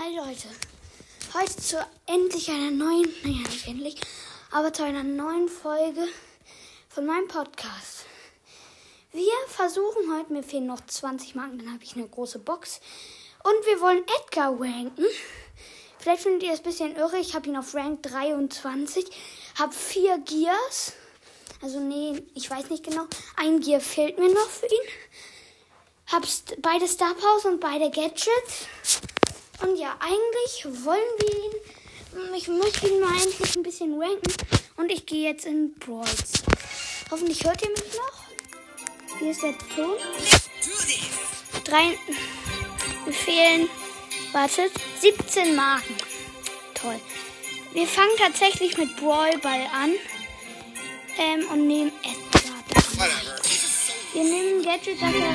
Hi 0.00 0.12
Leute, 0.16 0.48
heute 1.34 1.56
zu 1.56 1.76
endlich 2.06 2.50
einer 2.50 2.72
neuen, 2.72 3.08
naja 3.22 3.48
nicht 3.48 3.68
endlich, 3.68 4.00
aber 4.50 4.72
zu 4.72 4.82
einer 4.82 5.04
neuen 5.04 5.48
Folge 5.48 6.08
von 6.88 7.06
meinem 7.06 7.28
Podcast. 7.28 8.04
Wir 9.12 9.32
versuchen 9.46 10.12
heute, 10.12 10.32
mir 10.32 10.42
fehlen 10.42 10.66
noch 10.66 10.84
20 10.84 11.36
Marken, 11.36 11.58
dann 11.58 11.72
habe 11.72 11.84
ich 11.84 11.94
eine 11.94 12.08
große 12.08 12.40
Box. 12.40 12.80
Und 13.44 13.66
wir 13.66 13.80
wollen 13.80 14.02
Edgar 14.20 14.60
ranken. 14.60 15.04
Vielleicht 16.00 16.24
findet 16.24 16.42
ihr 16.42 16.54
es 16.54 16.58
ein 16.58 16.64
bisschen 16.64 16.96
irre, 16.96 17.18
ich 17.18 17.36
habe 17.36 17.48
ihn 17.48 17.56
auf 17.56 17.72
Rank 17.72 18.02
23, 18.02 19.06
habe 19.60 19.72
vier 19.72 20.18
Gears. 20.18 20.94
Also 21.62 21.78
nee, 21.78 22.20
ich 22.34 22.50
weiß 22.50 22.68
nicht 22.68 22.82
genau. 22.82 23.06
Ein 23.36 23.60
Gear 23.60 23.80
fehlt 23.80 24.18
mir 24.18 24.28
noch 24.28 24.48
für 24.48 24.66
ihn. 24.66 24.88
Hab 26.08 26.24
beide 26.58 26.88
Star 26.88 27.14
Powers 27.14 27.44
und 27.44 27.60
beide 27.60 27.90
Gadgets. 27.90 28.66
Und 29.62 29.76
ja, 29.76 29.96
eigentlich 30.00 30.66
wollen 30.84 31.00
wir 31.18 31.34
ihn. 31.34 31.52
Ich 32.36 32.48
möchte 32.48 32.88
ihn 32.88 33.00
mal 33.00 33.10
eigentlich 33.10 33.56
ein 33.56 33.62
bisschen 33.62 34.00
ranken. 34.00 34.32
Und 34.76 34.90
ich 34.90 35.06
gehe 35.06 35.30
jetzt 35.30 35.46
in 35.46 35.74
Brawls. 35.74 36.42
Hoffentlich 37.10 37.44
hört 37.44 37.62
ihr 37.62 37.70
mich 37.70 37.94
noch. 37.94 38.24
Hier 39.18 39.30
ist 39.30 39.42
der 39.42 39.56
Ton. 39.74 39.96
Drei. 41.64 41.98
Wir 43.04 43.12
fehlen. 43.12 43.68
Wartet. 44.32 44.72
17 45.00 45.54
Marken. 45.54 45.96
Toll. 46.74 47.00
Wir 47.72 47.86
fangen 47.86 48.16
tatsächlich 48.18 48.76
mit 48.76 48.96
Brawl 48.96 49.38
Ball 49.38 49.66
an. 49.72 49.92
Ähm, 51.16 51.46
und 51.52 51.66
nehmen 51.68 51.92
Edgar. 52.02 52.52
Wir 54.12 54.24
nehmen 54.24 54.62
Gadget, 54.62 55.00
dass 55.00 55.14
er. 55.14 55.34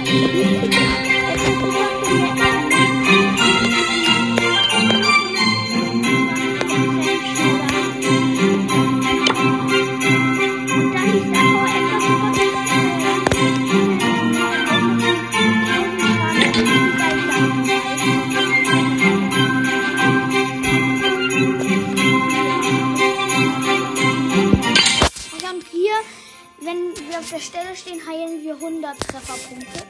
Auf 27.19 27.29
der 27.31 27.39
Stelle 27.39 27.75
stehen, 27.75 27.99
heilen 28.07 28.41
wir 28.43 28.53
100 28.53 28.97
Trefferpunkte. 28.97 29.83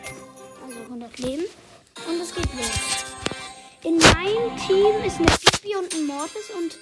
Also 0.66 0.80
100 0.80 1.19
Leben. 1.19 1.44
Und 2.08 2.21
es 2.21 2.33
geht 2.33 2.45
los. 2.55 3.05
In 3.83 3.97
meinem 3.97 4.58
Team 4.58 5.03
ist 5.05 5.17
eine 5.17 5.27
Bibi 5.27 5.75
und 5.75 5.94
ein 5.94 6.05
Mortis 6.08 6.49
und 6.58 6.80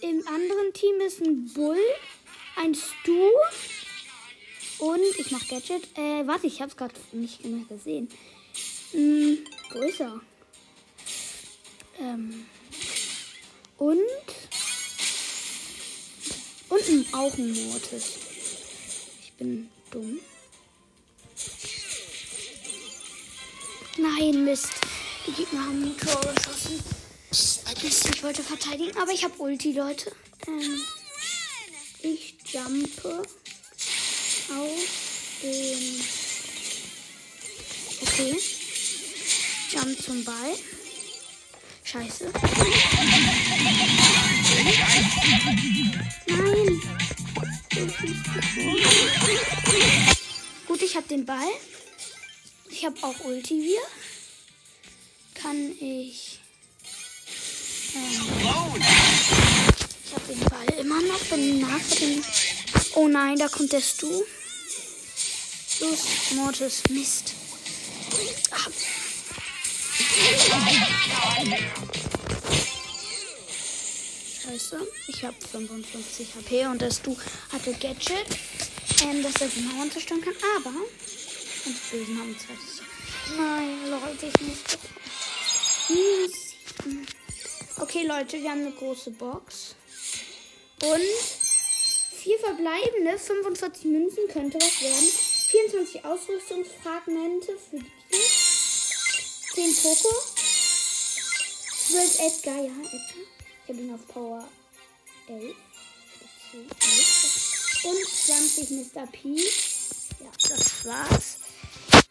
im 0.00 0.26
anderen 0.26 0.72
Team 0.72 1.00
ist 1.06 1.20
ein 1.20 1.52
Bull, 1.54 1.78
ein 2.56 2.74
Stu 2.74 3.30
und 4.78 5.00
ich 5.18 5.30
mach 5.30 5.46
Gadget. 5.48 5.84
Äh, 5.96 6.26
warte, 6.26 6.48
ich 6.48 6.60
hab's 6.60 6.76
gerade 6.76 6.94
nicht 7.12 7.44
mehr 7.44 7.64
gesehen. 7.64 8.08
Hm, 8.90 9.38
wo 9.72 9.78
ist 9.78 10.00
er? 10.00 10.20
Ähm, 12.00 12.46
und 13.78 14.00
und 16.68 17.14
auch 17.14 17.38
ein 17.38 17.52
Mortis. 17.52 18.18
Ich 19.22 19.32
bin 19.34 19.70
dumm. 19.90 20.18
Nein, 23.98 24.44
Mist. 24.44 24.68
Die 25.26 25.32
Gegner 25.32 25.60
haben 25.60 25.82
ein 25.82 25.96
Tor 25.96 26.20
geschossen. 26.34 26.82
Mist, 27.82 28.14
ich 28.14 28.22
wollte 28.22 28.42
verteidigen, 28.42 28.96
aber 28.98 29.12
ich 29.12 29.24
habe 29.24 29.34
Ulti, 29.38 29.72
Leute. 29.72 30.12
Ähm, 30.46 30.80
ich 32.02 32.34
jumpe 32.52 33.22
auf 34.50 34.86
den... 35.42 36.00
Okay. 38.02 38.36
Jump 39.70 40.02
zum 40.02 40.24
Ball. 40.24 40.54
Scheiße. 41.84 42.32
Nein. 46.26 46.82
Gut, 50.66 50.82
ich 50.82 50.96
habe 50.96 51.06
den 51.08 51.26
Ball. 51.26 51.50
Ich 52.70 52.86
habe 52.86 52.96
auch 53.02 53.20
Ulti 53.24 53.62
hier. 53.62 53.82
Kann 55.34 55.72
ich. 55.78 56.40
Ähm, 57.94 58.02
ich 60.04 60.14
habe 60.14 60.26
den 60.28 60.40
Ball 60.40 60.80
immer 60.80 61.02
noch. 61.02 61.20
Bin 61.26 61.60
nach 61.60 61.96
dem. 62.00 62.24
Oh 62.94 63.08
nein, 63.08 63.38
da 63.38 63.48
kommt 63.48 63.72
der 63.72 63.82
Stu. 63.82 64.22
Los, 65.80 66.32
Mortis, 66.34 66.82
Mist. 66.88 67.34
Ach. 68.52 68.70
Scheiße. 74.56 74.86
Ich 75.08 75.22
habe 75.22 75.36
55 75.52 76.34
HP 76.34 76.66
und 76.66 76.80
das 76.80 77.02
Du 77.02 77.16
hatte 77.52 77.72
Gadget, 77.74 78.26
ähm, 79.04 79.22
dass 79.22 79.34
er 79.40 79.48
die 79.48 79.60
Mauern 79.60 79.90
zerstören 79.90 80.22
kann. 80.22 80.34
Aber. 80.56 80.70
Und 80.70 80.86
die 81.66 81.96
Bösen 81.96 82.18
haben 82.18 82.36
zweites. 82.38 82.82
Nein, 83.36 83.90
Leute, 83.90 84.26
ich 84.26 84.40
muss. 84.40 84.58
Hm, 85.88 87.06
okay, 87.80 88.06
Leute, 88.06 88.40
wir 88.40 88.50
haben 88.50 88.62
eine 88.62 88.72
große 88.72 89.10
Box. 89.10 89.74
Und 90.82 91.02
vier 92.22 92.38
verbleibende, 92.38 93.18
45 93.18 93.84
Münzen 93.84 94.28
könnte 94.32 94.58
was 94.58 94.80
werden. 94.80 95.10
24 95.50 96.04
Ausrüstungsfragmente 96.04 97.52
für 97.58 97.76
die 97.76 97.90
Tiere. 98.10 99.74
10 99.74 99.76
Poco. 99.82 100.14
12 101.88 102.18
Edgar, 102.20 102.56
ja, 102.56 102.72
Edgar. 102.82 103.35
Ich 103.66 103.74
habe 103.74 103.82
ihn 103.82 103.92
auf 103.94 104.06
Power 104.06 104.44
11. 105.26 105.56
Und 107.82 108.08
20 108.08 108.70
Mr. 108.70 109.06
P. 109.08 109.34
Ja, 109.34 110.30
das 110.48 110.86
war's. 110.86 111.38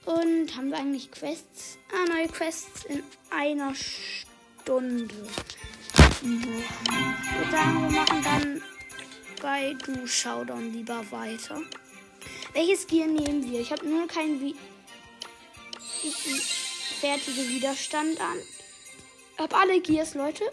Und 0.03 0.53
haben 0.53 0.69
wir 0.71 0.79
eigentlich 0.79 1.09
Quests? 1.11 1.77
Ah, 1.93 2.09
neue 2.09 2.27
Quests 2.27 2.83
in 2.89 3.01
einer 3.29 3.73
Stunde. 3.73 5.15
Ich 5.95 6.43
würde 6.43 7.51
sagen, 7.51 7.83
wir 7.83 8.01
machen 8.01 8.23
dann 8.25 8.61
bei 9.41 9.75
Du 9.85 10.05
Showdown 10.05 10.73
lieber 10.73 11.09
weiter. 11.09 11.61
Welches 12.51 12.85
Gear 12.85 13.07
nehmen 13.07 13.49
wir? 13.49 13.61
Ich 13.61 13.71
habe 13.71 13.87
nur 13.87 14.09
keinen 14.09 14.41
Wie 14.41 14.55
fertige 16.99 17.47
Widerstand 17.47 18.19
an. 18.19 18.39
Hab 19.37 19.57
alle 19.57 19.79
Gears, 19.79 20.15
Leute. 20.15 20.43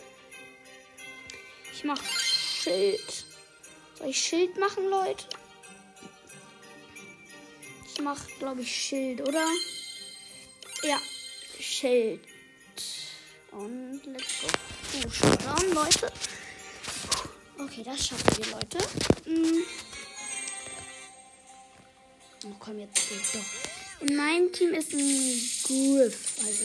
Ich 1.73 1.85
mach 1.85 2.03
Schild. 2.05 3.25
Soll 3.99 4.09
ich 4.09 4.19
Schild 4.19 4.59
machen, 4.59 4.89
Leute? 4.89 5.25
Ich 7.93 8.01
mach, 8.01 8.21
glaube 8.39 8.63
ich, 8.63 8.75
Schild, 8.75 9.21
oder? 9.21 9.47
Ja, 10.83 10.99
Schild. 11.59 12.21
Und 13.53 14.01
let's 14.07 14.41
go. 14.41 14.49
Oh, 15.05 15.11
Showdown, 15.11 15.75
Leute. 15.75 16.13
Okay, 17.59 17.83
das 17.85 18.07
schaffen 18.07 18.39
wir, 18.39 18.47
Leute. 18.53 18.79
Hm. 19.25 19.65
Oh, 22.45 22.57
komm, 22.59 22.79
jetzt 22.79 23.09
geht 23.09 23.19
doch. 23.35 24.07
In 24.07 24.17
meinem 24.17 24.53
Team 24.53 24.75
ist 24.75 24.93
ein 24.93 24.99
Griff, 25.63 26.39
also, 26.45 26.65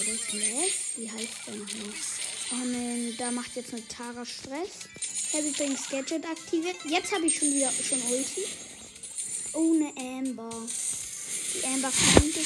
oder 0.00 0.16
Glass? 0.28 0.96
Wie 0.96 1.10
heißt 1.10 1.46
der 1.46 1.54
noch 1.54 1.72
nicht? 1.72 2.15
Oh 2.52 2.64
nein, 2.64 3.12
da 3.18 3.32
macht 3.32 3.56
jetzt 3.56 3.72
eine 3.72 3.86
Tara 3.88 4.24
Stress. 4.24 4.88
Ich 5.28 5.34
habe 5.34 5.50
Gadget 5.90 6.24
aktiviert. 6.24 6.76
Jetzt 6.84 7.12
habe 7.12 7.26
ich 7.26 7.36
schon 7.36 7.52
wieder 7.52 7.72
schon 7.72 8.00
Ulti. 8.02 8.44
Ohne 9.52 9.92
Amber. 9.96 10.50
Die 11.54 11.66
Amber 11.66 11.90
könnte 11.90 12.40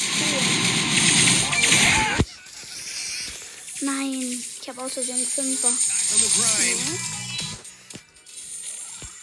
Nein, 3.83 4.43
ich 4.61 4.69
habe 4.69 4.83
Versehen 4.89 5.27
Fünfer. 5.27 5.73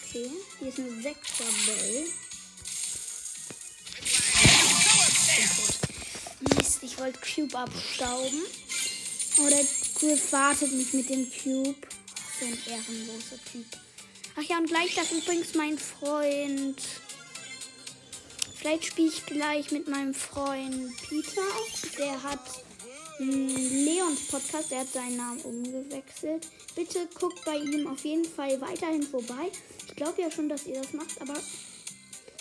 Okay, 0.06 0.30
hier 0.60 0.68
ist 0.68 0.78
eine 0.78 1.02
Sechser 1.02 1.44
Bell. 1.66 2.06
Mist, 6.56 6.78
ich 6.82 6.98
wollte 6.98 7.18
Cube 7.20 7.58
abstauben. 7.58 8.42
Oder 9.38 9.60
Griff 9.98 10.32
wartet 10.32 10.72
nicht 10.72 10.94
mit 10.94 11.10
dem 11.10 11.26
Cube. 11.30 11.76
So 12.38 12.46
ein 12.46 12.58
ehrenloser 12.66 13.38
Typ. 13.50 13.66
Ach 14.36 14.42
ja, 14.42 14.58
und 14.58 14.68
gleich 14.68 14.94
das 14.94 15.10
übrigens 15.10 15.54
mein 15.54 15.76
Freund. 15.76 16.80
Vielleicht 18.54 18.86
spiele 18.86 19.08
ich 19.08 19.26
gleich 19.26 19.70
mit 19.72 19.88
meinem 19.88 20.14
Freund 20.14 20.96
Peter. 21.08 21.42
Der 21.98 22.22
hat 22.22 22.40
Leons 23.18 24.28
Podcast, 24.28 24.70
der 24.70 24.80
hat 24.80 24.92
seinen 24.92 25.16
Namen 25.16 25.40
umgewechselt. 25.40 26.46
Bitte 26.76 27.08
guckt 27.18 27.44
bei 27.44 27.56
ihm 27.56 27.88
auf 27.88 28.04
jeden 28.04 28.24
Fall 28.24 28.60
weiterhin 28.60 29.02
vorbei. 29.02 29.50
Ich 29.88 29.96
glaube 29.96 30.22
ja 30.22 30.30
schon, 30.30 30.48
dass 30.48 30.66
ihr 30.66 30.80
das 30.80 30.92
macht, 30.92 31.20
aber 31.20 31.34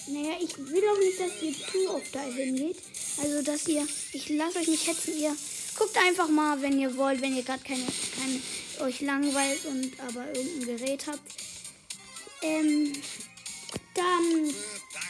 naja, 0.07 0.36
ich 0.39 0.56
will 0.57 0.83
auch 0.88 1.00
nicht, 1.00 1.19
dass 1.19 1.42
ihr 1.42 1.54
zu 1.54 1.89
oft 1.95 2.13
dahin 2.13 2.56
geht. 2.56 2.77
Also, 3.21 3.42
dass 3.42 3.68
ihr, 3.68 3.88
ich 4.13 4.30
lasse 4.30 4.59
euch 4.59 4.68
nicht 4.68 4.86
hetzen, 4.86 5.18
ihr 5.18 5.36
guckt 5.77 5.97
einfach 5.97 6.27
mal, 6.27 6.62
wenn 6.62 6.79
ihr 6.79 6.95
wollt, 6.97 7.21
wenn 7.21 7.35
ihr 7.35 7.44
gerade 7.44 7.63
keine, 7.63 7.85
keine, 8.19 8.88
euch 8.88 9.01
langweilt 9.01 9.65
und 9.65 10.00
aber 10.00 10.27
irgendein 10.35 10.77
Gerät 10.77 11.07
habt. 11.07 11.31
Ähm, 12.41 12.94
dann 13.94 14.53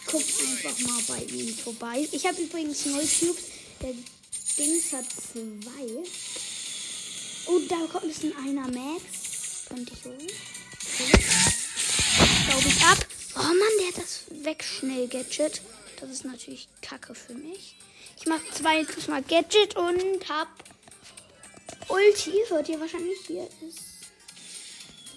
guckt 0.05 0.33
einfach 0.41 0.79
mal 0.79 1.01
bei 1.07 1.23
ihm 1.23 1.53
vorbei. 1.53 2.07
Ich 2.11 2.25
habe 2.25 2.41
übrigens 2.41 2.85
neue 2.85 3.05
Cubes. 3.05 3.43
Der 3.81 3.93
Dings 4.57 4.93
hat 4.93 5.05
zwei. 5.11 6.03
Oh, 7.47 7.59
da 7.67 7.85
kommt 7.91 8.11
es 8.11 8.23
in 8.23 8.35
einer 8.35 8.67
Max. 8.67 9.65
Könnte 9.67 9.93
ich 9.93 10.05
holen. 10.05 10.27
Glaube 12.47 12.67
ich 12.67 12.83
ab. 12.83 13.05
Oh 13.35 13.41
Mann, 13.41 13.77
der 13.79 13.87
hat 13.89 13.97
das 13.97 14.23
Wegschnell-Gadget. 14.43 15.61
Das 15.99 16.09
ist 16.09 16.25
natürlich 16.25 16.67
kacke 16.81 17.13
für 17.13 17.33
mich. 17.33 17.75
Ich 18.27 18.33
mache 18.33 18.51
zweites 18.51 19.07
Mal 19.07 19.24
Gadget 19.24 19.77
und 19.77 20.27
hab 20.27 20.50
Ulti. 21.88 22.33
Hört 22.50 22.68
ihr 22.68 22.77
wahrscheinlich 22.77 23.19
hier 23.25 23.47
ist 23.65 23.79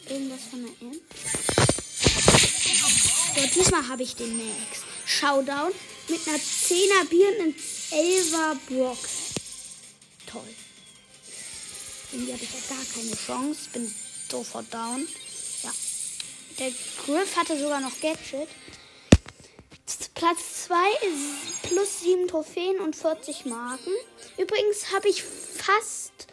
irgendwas 0.08 0.42
von 0.48 0.62
der 0.62 0.88
M. 0.88 1.00
So, 3.34 3.46
diesmal 3.52 3.88
habe 3.88 4.04
ich 4.04 4.14
den 4.14 4.36
Max. 4.36 4.82
Showdown 5.06 5.72
mit 6.06 6.20
einer 6.28 6.38
10er 6.38 7.04
Bier 7.08 7.28
und 7.30 7.40
einem 7.40 7.54
11er 7.90 8.56
Brock. 8.68 9.08
Toll. 10.26 10.54
Irgendwie 12.12 12.32
habe 12.32 12.44
ich 12.44 12.50
ja 12.52 12.76
gar 12.76 12.84
keine 12.94 13.16
Chance. 13.16 13.70
Bin 13.72 13.92
sofort 14.30 14.72
down. 14.72 15.08
Ja. 15.64 15.72
Der 16.60 16.70
Griff 17.04 17.34
hatte 17.34 17.58
sogar 17.58 17.80
noch 17.80 18.00
Gadget. 18.00 18.48
Platz 20.14 20.66
2 20.66 20.74
ist 21.08 21.62
plus 21.62 22.00
7 22.00 22.28
Trophäen 22.28 22.80
und 22.80 22.94
40 22.94 23.46
Marken. 23.46 23.92
Übrigens 24.38 24.92
habe 24.92 25.08
ich 25.08 25.22
fast 25.22 26.26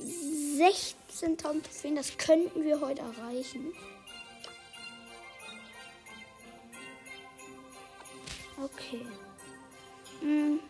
16.000 0.00 1.62
Trophäen. 1.62 1.96
Das 1.96 2.16
könnten 2.18 2.64
wir 2.64 2.80
heute 2.80 3.02
erreichen. 3.02 3.72
Okay. 8.62 9.06
Hm. 10.20 10.60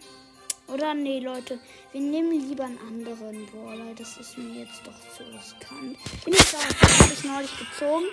Oder 0.67 0.93
nee, 0.93 1.21
Leute. 1.21 1.59
Wir 1.93 2.01
nehmen 2.03 2.47
lieber 2.47 2.65
einen 2.65 2.79
anderen 2.79 3.47
Brawler. 3.47 3.95
Das 3.95 4.19
ist 4.19 4.37
mir 4.37 4.65
jetzt 4.65 4.83
doch 4.85 5.01
zu 5.17 5.23
riskant. 5.25 5.97
Ich 6.27 6.51
da, 6.51 6.59
habe 6.59 7.13
ich 7.13 7.25
neulich 7.25 7.59
gezogen. 7.59 8.05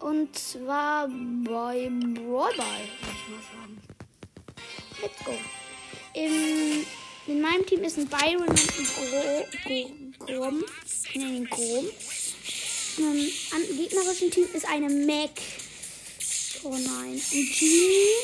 Und 0.00 0.36
zwar 0.38 1.08
bei 1.08 1.90
Brawl 1.90 2.54
Ball, 2.56 2.56
ich 2.56 3.28
mal 3.28 3.42
sagen. 3.52 3.82
Let's 5.02 5.24
go. 5.24 5.34
Im, 6.14 6.86
in 7.26 7.40
meinem 7.42 7.66
Team 7.66 7.84
ist 7.84 7.98
ein 7.98 8.08
Byron 8.08 8.48
und 8.48 8.60
ein 9.66 10.16
Grom. 10.18 10.64
Nee, 11.14 11.46
Grom. 11.50 11.86
Im 12.96 13.76
gegnerischen 13.76 14.30
Team 14.30 14.48
ist 14.54 14.66
eine 14.68 14.88
Mac. 14.88 15.30
Oh 16.62 16.70
nein. 16.70 17.12
Ein 17.12 17.20
Genie 17.58 18.16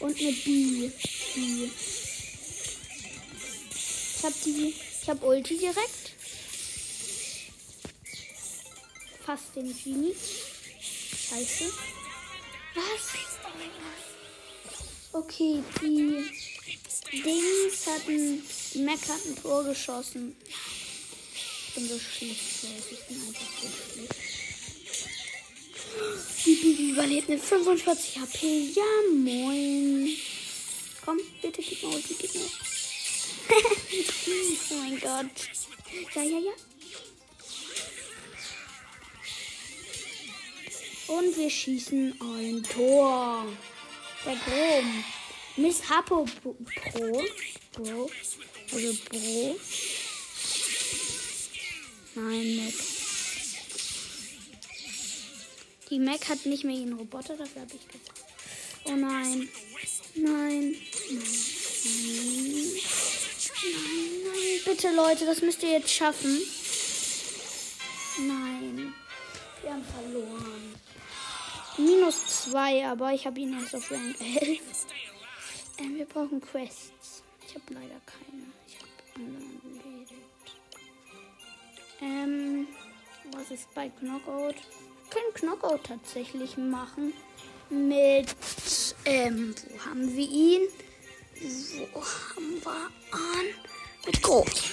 und 0.00 0.18
eine 0.18 0.32
B. 0.32 0.90
B. 1.34 1.70
Ich 4.16 4.24
hab 4.24 4.42
die. 4.44 4.74
Ich 5.00 5.08
hab 5.08 5.22
Ulti 5.22 5.58
direkt. 5.58 6.12
Fast 9.24 9.54
den 9.56 9.74
Genie. 9.82 10.14
Scheiße. 11.28 11.64
Was? 12.74 13.12
Okay, 15.12 15.62
die 15.82 16.24
Dings 17.22 17.86
hatten. 17.86 18.42
Die 18.72 18.78
Mac 18.78 19.00
hat 19.08 19.26
ein 19.26 19.36
Tor 19.42 19.64
geschossen. 19.64 20.34
Ich 21.66 21.74
bin 21.74 21.88
so 21.88 21.98
schlecht, 21.98 22.62
Leute. 22.62 22.92
Ich 22.92 23.04
bin 23.06 23.20
einfach 23.26 23.50
so 23.60 23.68
schlecht. 23.92 24.14
Die 26.46 26.54
Bibi 26.54 26.90
überlebt 26.90 27.28
mit 27.28 27.42
45 27.42 28.20
HP. 28.20 28.70
Ja, 28.74 28.84
moin. 29.14 30.16
Komm, 31.04 31.18
bitte 31.42 31.60
gib 31.62 31.82
mir 31.82 31.90
Ulti, 31.90 32.14
gib 32.18 32.34
mir. 32.34 32.40
oh 34.70 34.74
mein 34.74 35.00
Gott. 35.00 35.50
Ja, 36.14 36.22
ja, 36.22 36.38
ja. 36.38 36.52
Und 41.08 41.36
wir 41.36 41.50
schießen 41.50 42.20
ein 42.20 42.62
Tor. 42.62 43.46
Der 44.24 44.36
Brom. 44.36 45.04
Miss 45.56 45.88
Hapo 45.88 46.26
Pro. 46.42 47.22
Bro. 47.72 48.10
Also 48.72 48.94
Bro. 49.10 49.56
Nein, 52.14 52.56
Mac. 52.56 52.74
Die 55.90 55.98
Mac 55.98 56.28
hat 56.28 56.44
nicht 56.44 56.64
mehr 56.64 56.76
ihren 56.76 56.92
Roboter, 56.92 57.36
dafür 57.36 57.62
habe 57.62 57.72
ich 57.74 57.86
gesagt. 57.86 58.22
Oh 58.84 58.90
nein. 58.90 59.48
Nein. 60.14 60.24
Nein. 60.24 60.76
Nein. 61.84 62.72
Nein, 64.24 64.60
bitte 64.64 64.94
Leute, 64.94 65.24
das 65.26 65.40
müsst 65.40 65.62
ihr 65.62 65.72
jetzt 65.72 65.90
schaffen. 65.90 66.38
Nein. 68.18 68.94
Wir 69.62 69.72
haben 69.72 69.84
verloren. 69.84 70.87
Minus 71.78 72.26
zwei, 72.26 72.84
aber 72.84 73.12
ich 73.12 73.24
habe 73.24 73.38
ihn 73.38 73.58
erst 73.58 73.76
auf 73.76 73.90
Rank 73.92 74.16
11. 74.20 74.60
Ähm, 75.78 75.96
wir 75.96 76.06
brauchen 76.06 76.40
Quests. 76.40 77.22
Ich 77.46 77.54
habe 77.54 77.72
leider 77.72 78.00
keine. 78.04 78.52
Ich 78.66 78.78
habe 78.78 79.22
erledigt. 79.22 80.14
Ähm, 82.00 82.66
was 83.32 83.50
ist 83.52 83.72
bei 83.74 83.88
Knockout? 83.88 84.56
Wir 84.56 85.10
können 85.10 85.34
Knockout 85.34 85.84
tatsächlich 85.84 86.56
machen. 86.56 87.12
Mit, 87.70 88.34
ähm, 89.04 89.54
wo 89.70 89.84
haben 89.84 90.16
wir 90.16 90.28
ihn? 90.28 90.62
Wo 91.92 92.02
haben 92.02 92.60
wir 92.60 92.90
an? 93.12 93.46
Mit 94.04 94.20
Groß. 94.20 94.72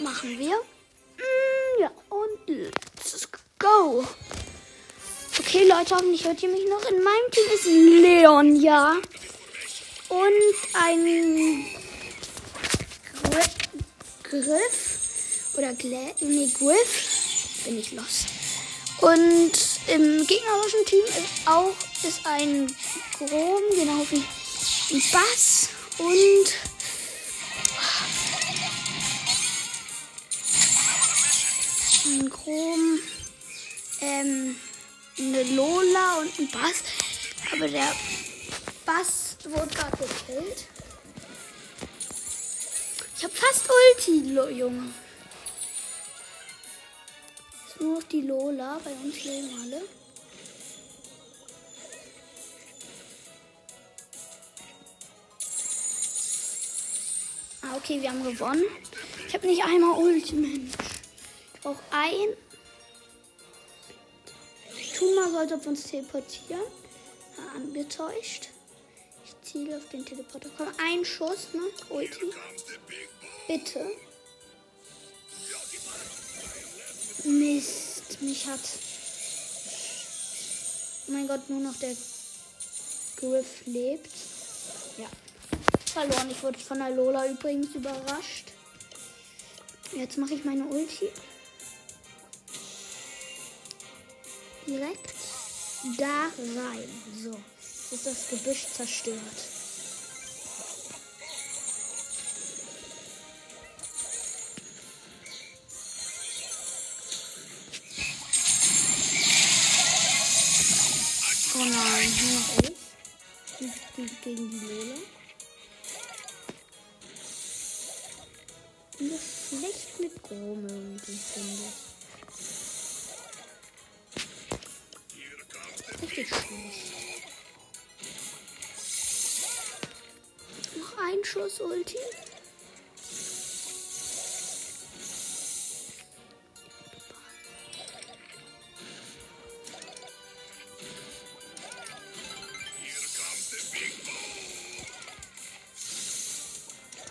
Machen 0.00 0.38
wir. 0.38 0.56
Mm, 0.56 1.80
ja, 1.80 1.90
und 2.08 2.48
let's 2.48 3.28
go. 3.58 4.04
Okay, 5.40 5.64
Leute, 5.64 5.94
hoffentlich 5.94 6.24
hört 6.24 6.42
ihr 6.42 6.48
mich 6.48 6.66
noch. 6.68 6.84
In 6.90 7.02
meinem 7.02 7.30
Team 7.30 7.44
ist 7.54 7.64
Leon, 7.64 8.60
ja. 8.60 8.96
Und 10.08 10.74
ein 10.74 11.66
Griff. 14.22 15.54
Oder 15.56 15.72
Gla 15.74 15.98
nee, 16.20 16.50
Griff. 16.58 17.64
Bin 17.64 17.78
ich 17.78 17.92
los. 17.92 18.26
Und 19.00 19.52
im 19.86 20.26
gegnerischen 20.26 20.84
Team 20.86 21.04
ist 21.04 21.46
auch 21.46 21.74
ist 22.02 22.26
ein 22.26 22.66
Grom, 23.18 23.62
genau 23.74 24.06
wie 24.10 24.24
ein 24.94 25.02
Bass 25.12 25.68
und 25.98 26.54
ein 32.06 32.30
Chrom, 32.30 32.98
ähm, 34.00 34.56
eine 35.18 35.42
Lola 35.54 36.20
und 36.20 36.38
ein 36.38 36.50
Bass. 36.50 36.82
Aber 37.52 37.68
der 37.68 37.92
Bass 38.84 39.36
wurde 39.44 39.74
gerade 39.74 39.96
gekillt. 39.96 40.66
Ich 43.16 43.24
habe 43.24 43.34
fast 43.34 43.68
Ulti, 43.68 44.34
Junge. 44.56 44.92
Ist 47.66 47.80
nur 47.80 47.96
noch 47.96 48.02
die 48.04 48.22
Lola, 48.22 48.80
bei 48.84 48.92
uns 48.92 49.24
leben 49.24 49.50
alle. 49.62 49.82
Ah, 57.62 57.76
okay, 57.76 58.00
wir 58.00 58.10
haben 58.10 58.22
gewonnen. 58.22 58.64
Ich 59.26 59.34
habe 59.34 59.46
nicht 59.46 59.62
einmal 59.64 59.98
Ulti, 59.98 60.34
Mensch. 60.34 60.72
Ich 61.54 61.60
brauche 61.60 61.82
ein. 61.90 62.47
Tu 64.98 65.14
mal 65.14 65.30
so, 65.30 65.38
als 65.38 65.52
ob 65.52 65.62
wir 65.62 65.68
uns 65.68 65.84
teleportieren. 65.84 66.60
Ja, 67.36 67.44
angetäuscht. 67.54 68.48
Ich 69.24 69.48
ziele 69.48 69.76
auf 69.76 69.88
den 69.90 70.04
Teleporter. 70.04 70.50
Komm, 70.56 70.66
ein 70.78 71.04
Schuss, 71.04 71.48
ne? 71.52 71.60
Ulti. 71.90 72.32
Bitte. 73.46 73.86
Mist, 77.24 78.20
mich 78.22 78.46
hat. 78.46 78.60
Oh 81.06 81.12
mein 81.12 81.28
Gott, 81.28 81.48
nur 81.48 81.60
noch 81.60 81.78
der 81.78 81.94
Griff 83.16 83.66
lebt. 83.66 84.10
Ja. 84.96 85.08
Verloren. 85.92 86.30
Ich 86.30 86.42
wurde 86.42 86.58
von 86.58 86.78
der 86.78 86.90
Lola 86.90 87.26
übrigens 87.26 87.74
überrascht. 87.74 88.52
Jetzt 89.92 90.18
mache 90.18 90.34
ich 90.34 90.44
meine 90.44 90.64
Ulti. 90.66 91.08
Direkt 94.68 95.14
da 95.96 96.26
rein. 96.60 96.88
So. 97.24 97.30
Ist 97.90 98.06
das 98.06 98.28
Gebüsch 98.28 98.66
zerstört. 98.66 99.18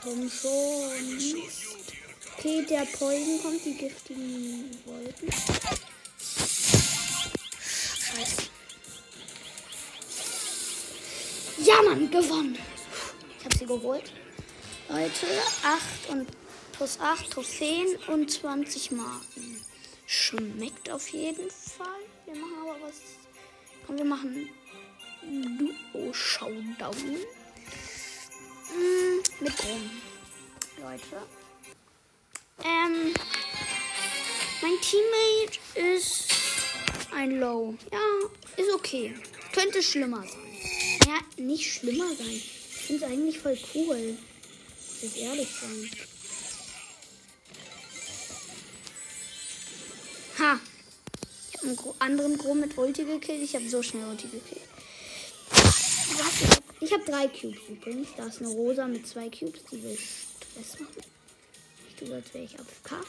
Komm 0.08 0.30
schon. 0.30 1.44
Okay, 2.38 2.66
der 2.66 2.86
Poison 2.86 3.42
kommt, 3.42 3.66
die 3.66 3.74
giftigen 3.74 4.72
Wolken. 4.86 5.30
Scheiße. 8.00 8.44
Ja, 11.58 11.82
Mann, 11.82 12.10
gewonnen. 12.10 12.58
Ich 13.38 13.46
habe 13.46 13.58
sie 13.58 13.66
geholt. 13.66 14.14
Leute, 14.88 15.28
8 15.64 16.10
und 16.10 16.30
plus 16.72 17.02
8 17.02 17.30
Trophäen 17.30 17.98
und 18.08 18.32
20 18.32 18.92
Marken. 18.92 19.62
Schmeckt 20.06 20.90
auf 20.90 21.10
jeden 21.10 21.50
Fall. 21.52 21.88
Wir 22.26 22.36
machen 22.36 22.56
aber 22.62 22.78
was. 22.82 23.02
Komm, 23.86 23.98
wir 23.98 24.06
machen 24.06 24.50
Duo-Showdown. 25.92 26.96
Mm, 26.96 27.47
mit 29.40 29.54
Rum. 29.66 29.92
Leute. 30.82 31.28
Ähm, 32.64 33.14
mein 34.62 34.82
Teammate 34.82 35.94
ist 35.96 36.28
ein 37.14 37.40
Low. 37.40 37.76
Ja, 37.92 38.00
ist 38.56 38.74
okay. 38.74 39.16
Könnte 39.54 39.82
schlimmer 39.84 40.24
sein. 40.24 41.08
Ja, 41.08 41.44
nicht 41.44 41.72
schlimmer 41.72 42.08
sein. 42.16 42.28
Ich 42.28 42.86
finde 42.88 43.06
es 43.06 43.12
eigentlich 43.12 43.40
voll 43.40 43.58
cool. 43.76 44.18
Muss 45.02 45.04
ich 45.04 45.22
ehrlich 45.22 45.50
sein. 45.50 45.92
Ha. 50.40 50.60
Ich 51.52 51.58
habe 51.60 51.70
einen 51.70 52.02
anderen 52.02 52.38
Gro 52.38 52.54
mit 52.54 52.78
Ulti 52.78 53.04
gekillt. 53.04 53.44
Ich 53.44 53.56
habe 53.56 53.68
so 53.70 53.82
schnell 53.82 54.08
Ulti 54.08 54.28
gekillt. 54.28 54.77
Ich 56.88 56.94
habe 56.94 57.04
drei 57.04 57.28
Cubes 57.28 57.60
übrigens. 57.68 58.08
Da 58.16 58.28
ist 58.28 58.40
eine 58.40 58.48
Rosa 58.48 58.88
mit 58.88 59.06
zwei 59.06 59.28
Cubes, 59.28 59.60
die 59.70 59.84
will 59.84 59.98
Stress 59.98 60.80
machen. 60.80 61.02
Ich 61.90 61.96
tue, 61.96 62.16
als 62.16 62.34
wäre 62.34 62.46
ich 62.46 62.58
AFK. 62.58 63.06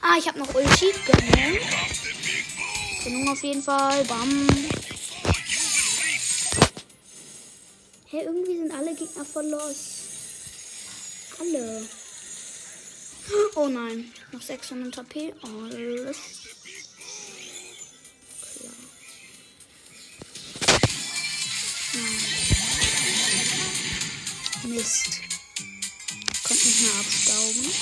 Ah, 0.00 0.16
ich 0.16 0.28
habe 0.28 0.38
noch 0.38 0.54
Ulti. 0.54 0.92
Gönnung. 1.04 1.58
Gönnung 3.02 3.28
auf 3.28 3.42
jeden 3.42 3.60
Fall. 3.60 4.04
Bam. 4.04 4.46
Hey, 8.06 8.22
irgendwie 8.22 8.56
sind 8.56 8.70
alle 8.70 8.94
Gegner 8.94 9.24
voll 9.24 9.46
los. 9.46 9.76
Alle. 11.40 11.88
Oh 13.56 13.66
nein. 13.66 14.12
Noch 14.30 14.42
600 14.42 14.96
HP. 14.96 15.34
Alles 15.42 16.16
Mist. 24.64 25.20
Kommt 26.44 26.64
nicht 26.64 26.80
mehr 26.82 26.92
abstauben. 27.00 27.72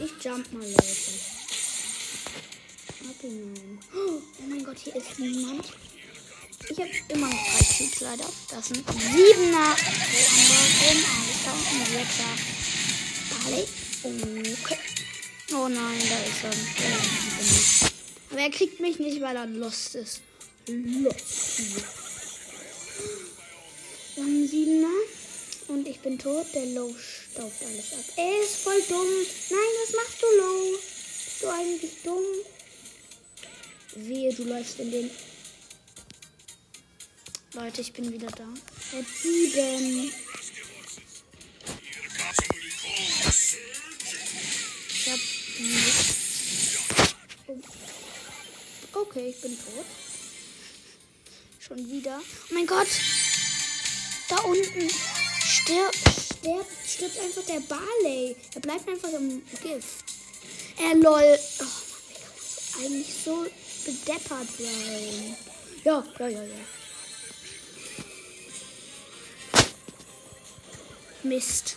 Ich 0.00 0.24
jump 0.24 0.52
mal, 0.52 0.62
Leute. 0.62 1.12
Ab 3.08 3.20
hinein. 3.20 3.78
Oh 3.94 4.22
mein 4.48 4.64
Gott, 4.64 4.78
hier 4.78 4.96
ist 4.96 5.18
niemand. 5.18 5.66
Ich 6.68 6.78
habe 6.78 6.90
immer 7.08 7.28
noch 7.28 7.36
drei 7.36 7.64
Cubes 7.64 8.00
leider. 8.00 8.32
Das 8.48 8.68
sind 8.68 8.86
siebener. 8.88 9.76
Woanders 10.48 10.80
Alter 11.44 11.54
und 11.72 11.86
Sechser. 11.88 12.30
Barley. 13.30 13.66
Okay. 14.62 14.78
Oh 15.52 15.68
nein, 15.68 16.00
da 16.08 16.18
ist 16.22 16.44
er. 16.44 16.52
Aber 18.30 18.40
er 18.40 18.50
kriegt 18.50 18.78
mich 18.78 19.00
nicht, 19.00 19.20
weil 19.20 19.34
er 19.34 19.46
lost 19.46 19.96
ist. 19.96 20.20
Lost. 20.68 21.60
Haben 24.16 24.46
Siebener. 24.46 24.88
Und 25.66 25.88
ich 25.88 25.98
bin 26.00 26.18
tot. 26.18 26.46
Der 26.54 26.66
Low 26.66 26.94
staubt 26.94 27.62
alles 27.62 27.92
ab. 27.92 28.04
Er 28.16 28.42
ist 28.42 28.56
voll 28.56 28.80
dumm. 28.88 29.08
Nein, 29.50 29.58
was 29.82 29.94
machst 29.96 30.22
du, 30.22 30.26
Low? 30.38 30.78
Bist 30.78 31.42
du 31.42 31.48
eigentlich 31.48 31.92
dumm? 32.04 32.24
Wehe, 33.96 34.32
du 34.32 34.44
läufst 34.44 34.78
in 34.78 34.90
den. 34.92 35.10
Leute, 37.54 37.80
ich 37.80 37.92
bin 37.92 38.12
wieder 38.12 38.28
da. 38.28 38.46
Er 38.92 39.04
sieben. 39.20 40.12
Okay, 48.92 49.28
ich 49.28 49.40
bin 49.40 49.56
tot. 49.56 49.84
Schon 51.60 51.90
wieder. 51.90 52.20
Oh 52.50 52.54
mein 52.54 52.66
Gott! 52.66 52.88
Da 54.28 54.36
unten 54.38 54.90
stirbt, 55.44 55.96
stirbt, 55.96 56.70
stirbt 56.86 57.18
einfach 57.18 57.44
der 57.44 57.60
Barley. 57.60 58.36
Er 58.54 58.60
bleibt 58.60 58.88
einfach 58.88 59.10
im 59.10 59.42
Gift. 59.62 60.04
Er 60.76 60.94
lol. 60.96 61.04
Oh 61.04 61.64
Mann, 61.64 62.14
kann 62.22 62.82
man 62.82 62.84
eigentlich 62.84 63.14
so 63.24 63.46
bedeppert 63.84 64.48
sein? 64.58 65.36
Ja, 65.84 66.04
ja, 66.18 66.28
ja, 66.28 66.42
ja. 66.42 66.64
Mist. 71.22 71.76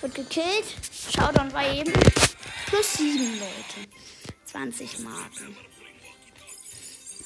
Wird 0.00 0.14
gekillt. 0.14 0.66
Showdown 1.14 1.52
war 1.52 1.72
eben 1.72 1.92
plus 2.66 2.92
7 2.94 3.38
Leute. 3.38 3.90
20 4.46 4.98
Marken. 5.00 5.56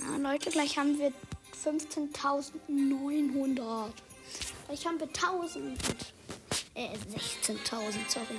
Ja, 0.02 0.16
Leute, 0.16 0.50
gleich 0.50 0.76
haben 0.78 0.98
wir 0.98 1.12
15.900. 1.64 3.90
Gleich 4.66 4.86
haben 4.86 4.98
wir 4.98 5.06
1000. 5.06 5.78
Äh, 6.74 6.88
16.000, 7.44 8.08
sorry. 8.08 8.36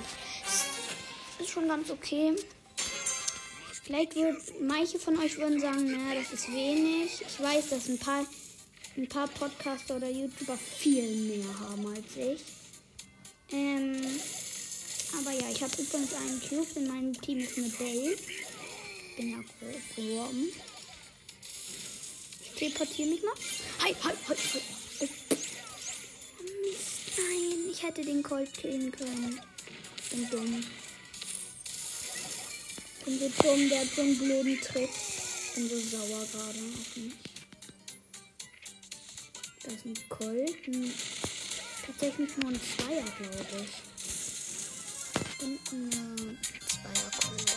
Ist 1.38 1.50
schon 1.50 1.68
ganz 1.68 1.90
okay. 1.90 2.34
Vielleicht 3.82 4.14
wird, 4.14 4.36
manche 4.60 4.98
von 4.98 5.18
euch 5.18 5.38
würden 5.38 5.58
sagen, 5.60 5.90
naja, 5.90 6.20
das 6.20 6.32
ist 6.32 6.52
wenig. 6.52 7.20
Ich 7.20 7.40
weiß, 7.40 7.70
dass 7.70 7.88
ein 7.88 7.98
paar, 7.98 8.26
ein 8.96 9.08
paar 9.08 9.28
Podcaster 9.28 9.96
oder 9.96 10.10
YouTuber 10.10 10.56
viel 10.56 11.16
mehr 11.16 11.58
haben 11.60 11.86
als 11.86 12.16
ich. 12.16 12.42
Ähm, 13.52 14.00
aber 15.18 15.32
ja, 15.32 15.48
ich 15.50 15.62
habe 15.62 15.72
übrigens 15.80 16.12
einen 16.14 16.40
Cube 16.40 16.66
in 16.76 16.88
meinem 16.88 17.12
Team 17.20 17.38
mit 17.38 17.78
Bell. 17.78 18.16
Bin 19.16 19.30
ja 19.30 19.38
geworden. 19.94 20.50
Teleportiere 22.56 23.08
mich 23.08 23.22
mal. 23.22 23.34
Hi, 23.80 23.94
hi, 24.02 24.12
hi, 24.28 24.36
hi. 24.36 25.08
Nein, 27.16 27.70
ich 27.70 27.82
hätte 27.82 28.02
den 28.02 28.22
Colt 28.22 28.52
killen 28.54 28.92
können. 28.92 29.40
Bin 30.10 30.30
dumm. 30.30 30.64
Bin 33.04 33.18
so 33.18 33.28
dumm, 33.42 33.68
der 33.68 33.80
hat 33.80 33.88
so 33.94 34.02
einen 34.02 34.18
blöden 34.18 34.60
Trick. 34.60 34.90
Bin 35.54 35.68
so 35.68 35.78
sauer 35.80 36.26
gerade 36.32 36.58
auf 36.58 36.96
mich. 36.96 37.14
Da 39.62 39.70
ist 39.72 39.84
ein 39.84 40.08
Colt. 40.08 40.68
Ein 40.68 40.92
tatsächlich 41.86 42.36
nur 42.38 42.50
ein 42.50 42.60
Zweier, 42.60 43.04
glaube 43.18 43.64
ich. 43.64 43.70
Und 45.42 45.60
eine 45.72 46.38
Zweier-Colt. 46.68 47.52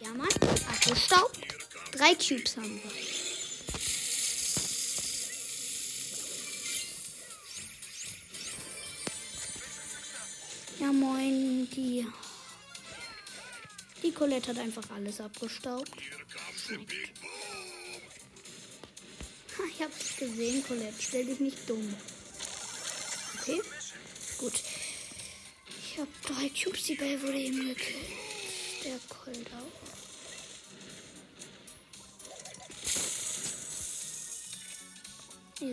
Ja, 0.00 0.08
Mann. 0.14 0.28
Akkustaub. 0.68 1.32
Drei 2.02 2.16
Cubes 2.16 2.56
haben 2.56 2.80
wir. 2.82 2.90
Ja, 10.80 10.92
moin, 10.92 11.70
die. 11.70 12.04
Die 14.02 14.10
Colette 14.10 14.48
hat 14.48 14.58
einfach 14.58 14.90
alles 14.90 15.20
abgestaubt. 15.20 15.92
Ha, 19.56 19.62
ich 19.70 19.80
hab 19.80 19.96
dich 19.96 20.16
gesehen, 20.16 20.64
Colette. 20.66 21.00
Stell 21.00 21.26
dich 21.26 21.38
nicht 21.38 21.70
dumm. 21.70 21.94
Okay, 23.38 23.62
gut. 24.38 24.54
Ich 25.68 26.00
hab 26.00 26.08
drei 26.22 26.48
Cubes, 26.48 26.82
die 26.82 26.96
Bell 26.96 27.22
wurde 27.22 27.38
eben 27.38 27.60
gekillt. 27.60 28.08
Der 28.82 28.98
Colt 29.08 29.46
auch. 29.52 29.91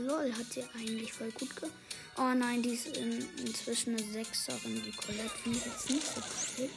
Lol, 0.10 0.34
hat 0.36 0.52
sie 0.52 0.64
eigentlich 0.76 1.14
voll 1.14 1.32
gut 1.32 1.56
ge... 1.56 1.70
Oh 2.18 2.34
nein, 2.34 2.62
die 2.62 2.74
ist 2.74 2.88
in, 2.98 3.26
inzwischen 3.46 3.96
eine 3.96 4.12
Sechserin. 4.12 4.84
Die 4.84 4.92
Colette 4.92 5.30
finde 5.42 5.60
ich 5.60 5.66
jetzt 5.66 5.90
nicht 5.90 6.06
so 6.06 6.22
cool. 6.58 6.70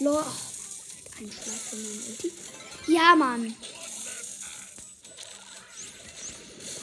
Lol. 0.00 0.22
Oh, 0.22 1.18
ein 1.18 1.32
Schlag 1.32 1.56
von 1.56 1.82
meinem 1.82 2.06
Ulti. 2.08 2.32
Ja, 2.88 3.16
Mann. 3.16 3.42
Du 3.42 3.46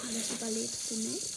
nicht. 0.08 0.32
Überlebt 0.32 0.74
sie 0.74 0.96
nicht. 0.96 1.28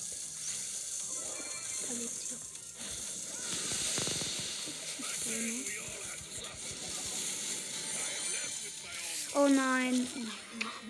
Oh 9.35 9.49
nein. 9.49 10.07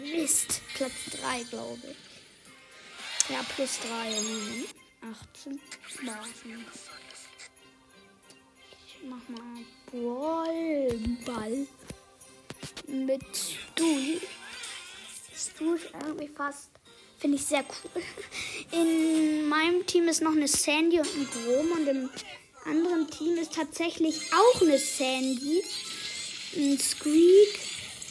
Mist. 0.00 0.60
Platz 0.74 0.92
3, 1.22 1.44
glaube 1.44 1.80
ich. 1.88 2.13
Ja, 3.34 3.40
plus 3.56 3.80
3. 3.80 4.20
Mhm. 4.20 4.64
18. 5.02 5.60
Warten. 6.06 6.64
Ich 8.86 8.98
mach 9.10 9.28
mal 9.28 9.64
Ballball 9.90 11.66
mit 12.86 13.24
Stu. 13.34 14.20
Stu 15.36 15.74
ist 15.74 15.86
irgendwie 16.00 16.28
fast. 16.28 16.70
Finde 17.18 17.36
ich 17.36 17.44
sehr 17.44 17.64
cool. 17.64 18.02
In 18.70 19.48
meinem 19.48 19.84
Team 19.84 20.06
ist 20.06 20.22
noch 20.22 20.30
eine 20.30 20.46
Sandy 20.46 21.00
und 21.00 21.08
ein 21.08 21.28
Grom 21.28 21.72
und 21.72 21.88
im 21.88 22.10
anderen 22.66 23.10
Team 23.10 23.36
ist 23.38 23.54
tatsächlich 23.54 24.30
auch 24.32 24.62
eine 24.62 24.78
Sandy, 24.78 25.60
ein 26.56 26.78
Squeak 26.78 27.58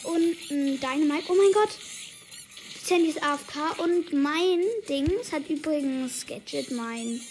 und 0.03 0.35
ein 0.51 0.81
Dynamite. 0.81 1.31
Oh 1.31 1.35
mein 1.35 1.53
Gott! 1.53 1.69
Sandy 2.85 3.11
ist 3.11 3.23
AFK 3.23 3.79
und 3.79 4.11
mein 4.11 4.59
Dings 4.89 5.31
hat 5.31 5.49
übrigens 5.49 6.25
Gadget, 6.27 6.69
mein 6.71 7.21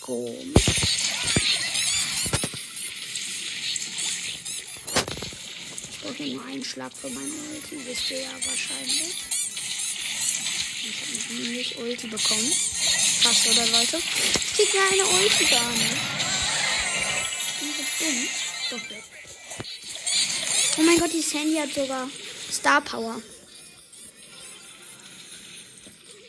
Grom. 0.00 0.34
Ich 5.88 5.98
brauche 6.02 6.22
nur 6.24 6.44
einen 6.46 6.64
Schlag 6.64 6.92
für 6.92 7.10
meine 7.10 7.28
Ulti, 7.28 7.78
wisst 7.86 8.10
ihr 8.10 8.22
ja 8.22 8.32
wahrscheinlich. 8.32 9.14
Ich 10.82 11.00
habe 11.30 11.48
nicht 11.48 11.78
Ulti 11.78 12.08
bekommen. 12.08 12.52
Krass, 13.22 13.46
oder 13.52 13.66
Leute? 13.68 13.98
Ich 13.98 14.54
krieg 14.56 14.74
mir 14.74 14.82
eine 14.92 15.06
Ulti 15.06 15.44
gar 15.44 15.70
nicht. 15.70 15.96
Bin 17.60 17.70
ich 17.70 17.98
dumm? 18.00 18.28
Doch 18.70 18.90
weg. 18.90 19.04
Oh 20.76 20.82
mein 20.82 20.98
Gott, 20.98 21.12
die 21.12 21.22
Sandy 21.22 21.54
hat 21.54 21.72
sogar 21.72 22.10
Star 22.50 22.80
Power. 22.80 23.22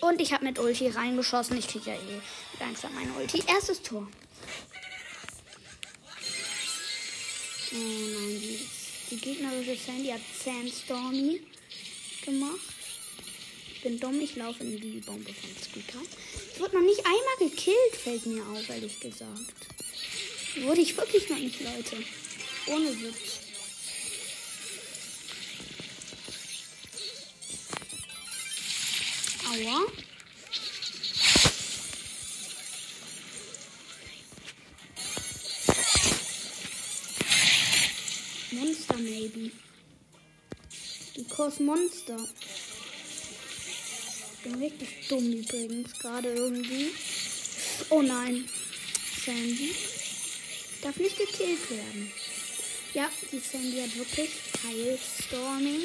Und 0.01 0.21
ich 0.21 0.33
habe 0.33 0.45
mit 0.45 0.59
Ulti 0.59 0.89
reingeschossen. 0.89 1.57
Ich 1.57 1.67
kriege 1.67 1.91
ja 1.91 1.95
eh 1.95 2.21
langsam 2.59 2.93
meine 2.95 3.11
Ulti. 3.13 3.43
Erstes 3.47 3.81
Tor. 3.81 4.07
Oh 7.71 7.75
nein, 7.75 8.39
die, 8.41 8.59
die 9.11 9.17
gegnerische 9.17 9.75
Sandy 9.75 10.09
hat 10.09 10.21
Sandstormy 10.43 11.41
gemacht. 12.25 12.59
Ich 13.75 13.81
bin 13.81 13.99
dumm, 13.99 14.19
ich 14.19 14.35
laufe 14.35 14.63
in 14.63 14.79
die 14.79 14.99
Bombe 14.99 15.31
von 15.33 15.49
Squeaker. 15.61 16.01
Ich 16.53 16.59
wurde 16.59 16.75
noch 16.75 16.83
nicht 16.83 16.99
einmal 17.05 17.49
gekillt, 17.49 17.95
fällt 17.95 18.25
mir 18.25 18.43
auf, 18.47 18.67
ehrlich 18.69 18.99
gesagt. 18.99 19.53
Wurde 20.61 20.81
ich 20.81 20.97
wirklich 20.97 21.29
noch 21.29 21.37
nicht, 21.37 21.61
Leute. 21.61 22.03
Ohne 22.67 22.89
Witz. 23.01 23.48
Aua. 29.49 29.81
Monster 38.51 38.97
maybe. 38.97 39.51
Because 41.15 41.63
Monster. 41.63 42.17
Ich 44.33 44.43
bin 44.43 44.61
richtig 44.61 45.07
dumm 45.07 45.33
übrigens 45.33 45.93
gerade 45.99 46.31
irgendwie. 46.31 46.91
Oh 47.89 48.03
nein. 48.03 48.47
Sandy. 49.25 49.73
Darf 50.83 50.97
nicht 50.97 51.17
gekillt 51.17 51.71
werden. 51.71 52.11
Ja, 52.93 53.09
die 53.31 53.39
Sandy 53.39 53.81
hat 53.81 53.95
wirklich 53.97 54.29
Heilstorming. 54.63 55.81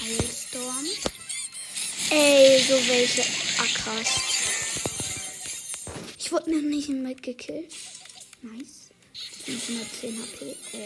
Heilstorm. 0.00 0.86
Ey, 2.10 2.60
so 2.62 2.74
welche 2.74 3.22
Ackers. 3.58 4.08
Ich 6.18 6.30
wurde 6.30 6.52
noch 6.52 6.62
nicht 6.62 6.88
mitgekillt. 6.88 7.72
Nice. 8.42 8.90
510 9.44 10.22
HP. 10.22 10.56
Oh. 10.72 10.78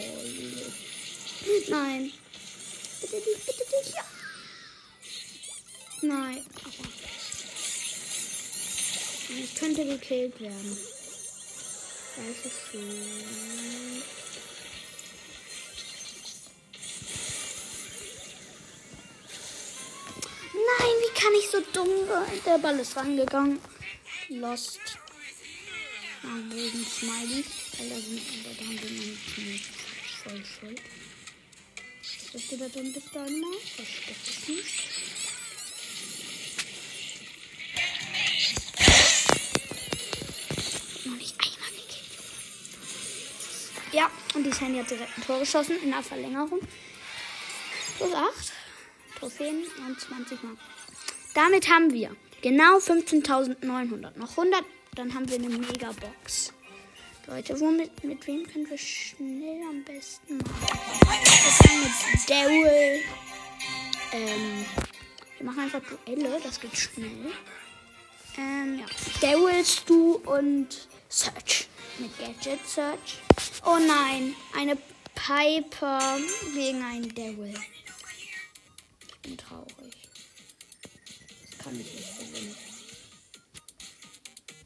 Nein. 1.69 2.13
Bitte 3.01 3.17
nicht, 3.17 3.47
bitte 3.47 3.65
nicht. 3.77 3.95
Ja. 3.95 4.05
Nein. 6.03 6.47
Ich 9.39 9.55
könnte 9.55 9.85
gekillt 9.85 10.41
werden. 10.41 10.79
Das 12.17 12.47
ist 12.47 12.61
schön. 12.71 14.03
Kann 21.21 21.35
ich 21.35 21.51
so 21.51 21.61
dumm 21.73 21.89
sein? 22.09 22.41
Der 22.47 22.59
Ball 22.59 22.79
ist 22.79 22.97
rangegangen. 22.97 23.61
Lost. 24.29 24.81
Ein 26.23 26.51
wilden 26.51 26.87
Smiley. 26.87 27.45
Alter, 27.79 28.01
sind 28.01 28.23
aber 28.45 28.55
da 28.59 28.65
haben 28.65 29.61
voll 30.23 30.45
schuld. 30.45 30.81
Was 32.33 32.49
du 32.49 32.57
da 32.57 32.69
drin 32.69 32.93
bist, 32.93 33.15
Dynamite? 33.15 33.67
Versteck 33.77 34.25
dich 34.25 34.49
nicht. 34.49 34.89
Noch 41.05 41.17
nicht 41.17 41.35
einmal 41.39 41.71
gekillt. 41.71 42.09
Ja, 43.93 44.11
und 44.35 44.45
die 44.45 44.53
Sandy 44.53 44.79
hat 44.79 44.91
direkt 44.91 45.19
ein 45.19 45.25
Tor 45.25 45.41
geschossen 45.41 45.83
in 45.83 45.91
der 45.91 46.03
Verlängerung. 46.03 46.61
Plus 47.97 48.15
8. 48.15 48.53
Trophäen 49.19 49.65
und 49.87 50.01
20 50.01 50.43
Mal. 50.43 50.57
Damit 51.35 51.69
haben 51.69 51.93
wir 51.93 52.15
genau 52.43 52.79
15.900. 52.79 54.19
Noch 54.19 54.31
100, 54.31 54.65
dann 54.95 55.15
haben 55.15 55.29
wir 55.29 55.37
eine 55.37 55.49
Megabox. 55.49 56.53
Leute, 57.27 57.61
womit, 57.61 58.03
mit 58.03 58.27
wem 58.27 58.45
können 58.45 58.69
wir 58.69 58.79
schnell 58.79 59.63
am 59.69 59.85
besten 59.85 60.39
machen? 60.39 60.67
Wir 61.23 61.53
fangen 61.53 61.83
mit 61.83 62.31
Daryl. 62.31 63.01
Ähm, 64.13 64.67
wir 65.37 65.47
machen 65.47 65.61
einfach 65.61 65.81
Duelle, 65.81 66.41
das 66.43 66.59
geht 66.59 66.77
schnell. 66.77 67.31
Ähm, 68.37 68.81
ja. 68.81 68.87
Daryl, 69.21 69.65
Stu 69.65 70.15
und 70.25 70.89
Search. 71.09 71.69
Mit 71.99 72.19
Gadget 72.19 72.67
Search. 72.67 73.21
Oh 73.65 73.79
nein, 73.79 74.35
eine 74.57 74.77
Piper 75.15 76.19
gegen 76.53 76.83
einen 76.83 77.15
Daryl. 77.15 77.55
Ich 79.07 79.19
bin 79.21 79.37
traurig. 79.37 80.00
Kann 81.63 81.79
ich 81.79 81.93
nicht 81.93 82.19
gewinnen. 82.19 82.57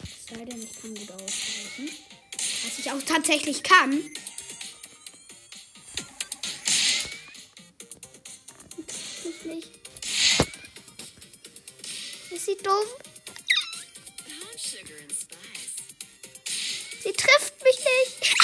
Es 0.03 0.27
sei 0.27 0.45
denn, 0.45 0.63
ich 0.63 0.81
kann 0.81 0.95
gut 0.95 1.11
ausweichen. 1.11 1.91
Was 2.65 2.79
ich 2.79 2.91
auch 2.91 3.03
tatsächlich 3.03 3.63
kann. 3.65 4.11
Ich 9.25 9.45
nicht. 9.45 9.71
Ist 12.31 12.47
sie 12.47 12.57
dumm? 12.63 12.87
Sie 17.03 17.13
trifft 17.13 17.55
mich 17.65 17.77
nicht. 17.77 18.35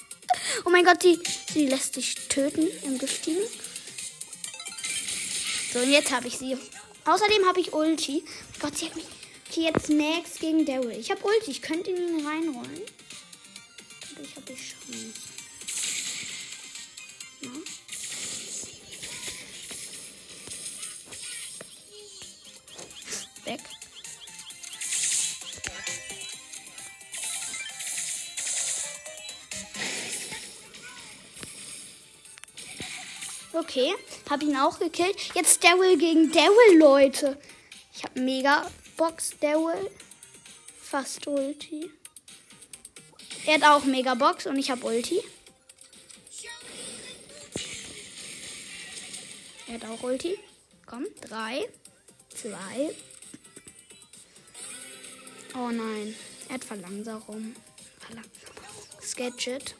oh 0.64 0.70
mein 0.70 0.84
Gott, 0.84 1.02
die, 1.04 1.20
sie 1.52 1.66
lässt 1.66 1.94
sich 1.94 2.14
töten 2.28 2.66
im 2.84 2.98
giftigen. 2.98 3.42
So, 5.72 5.80
und 5.80 5.90
jetzt 5.90 6.10
habe 6.10 6.26
ich 6.26 6.38
sie. 6.38 6.56
Außerdem 7.08 7.46
habe 7.46 7.60
ich 7.60 7.72
Ulti. 7.72 8.22
Gott, 8.60 8.76
sie 8.76 8.84
hat 8.86 8.94
mich. 8.94 9.06
Okay, 9.48 9.62
jetzt 9.62 9.88
Max 9.88 10.38
gegen 10.38 10.66
Daryl. 10.66 10.90
Ich 10.90 11.10
habe 11.10 11.24
Ulti. 11.24 11.50
Ich 11.50 11.62
könnte 11.62 11.90
ihn 11.90 12.26
reinrollen. 12.26 12.82
Ich 14.22 14.36
habe 14.36 14.52
ich 14.52 14.58
Chance. 14.58 15.14
Ja. 17.40 17.50
Weg. 23.46 23.60
Okay, 33.54 33.94
hab 34.28 34.42
ihn 34.42 34.56
auch 34.56 34.78
gekillt. 34.78 35.16
Jetzt 35.34 35.62
Daryl 35.64 35.96
gegen 35.96 36.30
Daryl, 36.32 36.78
Leute. 36.78 37.38
Ich 37.94 38.04
hab 38.04 38.16
mega 38.16 38.70
Box 38.96 39.32
Daryl. 39.40 39.90
Fast 40.80 41.26
Ulti. 41.26 41.90
Er 43.46 43.54
hat 43.54 43.62
auch 43.62 43.84
Mega 43.84 44.14
Box 44.14 44.46
und 44.46 44.58
ich 44.58 44.70
hab 44.70 44.84
Ulti. 44.84 45.22
Er 49.66 49.74
hat 49.74 49.84
auch 49.84 50.02
Ulti. 50.02 50.38
Komm, 50.86 51.06
drei, 51.20 51.68
zwei. 52.28 52.94
Oh 55.54 55.70
nein, 55.70 56.14
er 56.48 56.54
hat 56.54 56.64
Verlangsamung. 56.64 57.54
Verlangsamung. 58.00 59.02
Sketchet. 59.02 59.74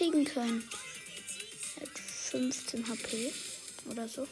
Kriegen 0.00 0.24
können. 0.24 0.66
Er 1.76 1.82
hat 1.82 1.98
15 1.98 2.88
HP 2.88 3.32
oder 3.90 4.08
so. 4.08 4.26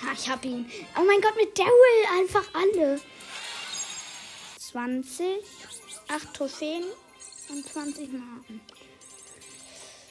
Ah, 0.00 0.12
ich 0.14 0.28
hab 0.28 0.44
ihn. 0.44 0.70
Oh 0.96 1.02
mein 1.04 1.20
Gott, 1.20 1.34
mit 1.36 1.58
Daryl 1.58 2.20
einfach 2.20 2.44
alle. 2.54 3.00
20, 4.60 5.44
8 6.06 6.34
Trophäen 6.34 6.84
und 7.48 7.66
20 7.66 8.12
Marken. 8.12 8.60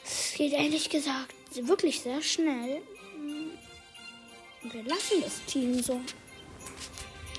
Es 0.03 0.33
geht 0.33 0.51
ehrlich 0.51 0.89
gesagt 0.89 1.33
wirklich 1.55 2.01
sehr 2.01 2.21
schnell. 2.21 2.81
Wir 4.71 4.83
lassen 4.83 5.21
das 5.21 5.43
Team 5.45 5.81
so. 5.81 6.01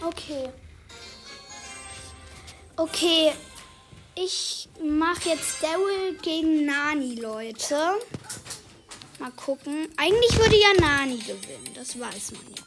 Okay. 0.02 0.48
Okay. 2.76 3.32
Ich 4.14 4.68
mache 4.82 5.28
jetzt 5.28 5.62
Daryl 5.62 6.16
gegen 6.22 6.64
Nani, 6.66 7.14
Leute. 7.16 8.00
Mal 9.18 9.30
gucken. 9.32 9.88
Eigentlich 9.96 10.38
würde 10.38 10.56
ja 10.56 10.72
Nani 10.80 11.18
gewinnen. 11.18 11.70
Das 11.74 11.98
weiß 11.98 12.32
man 12.32 12.54
ja. 12.56 12.62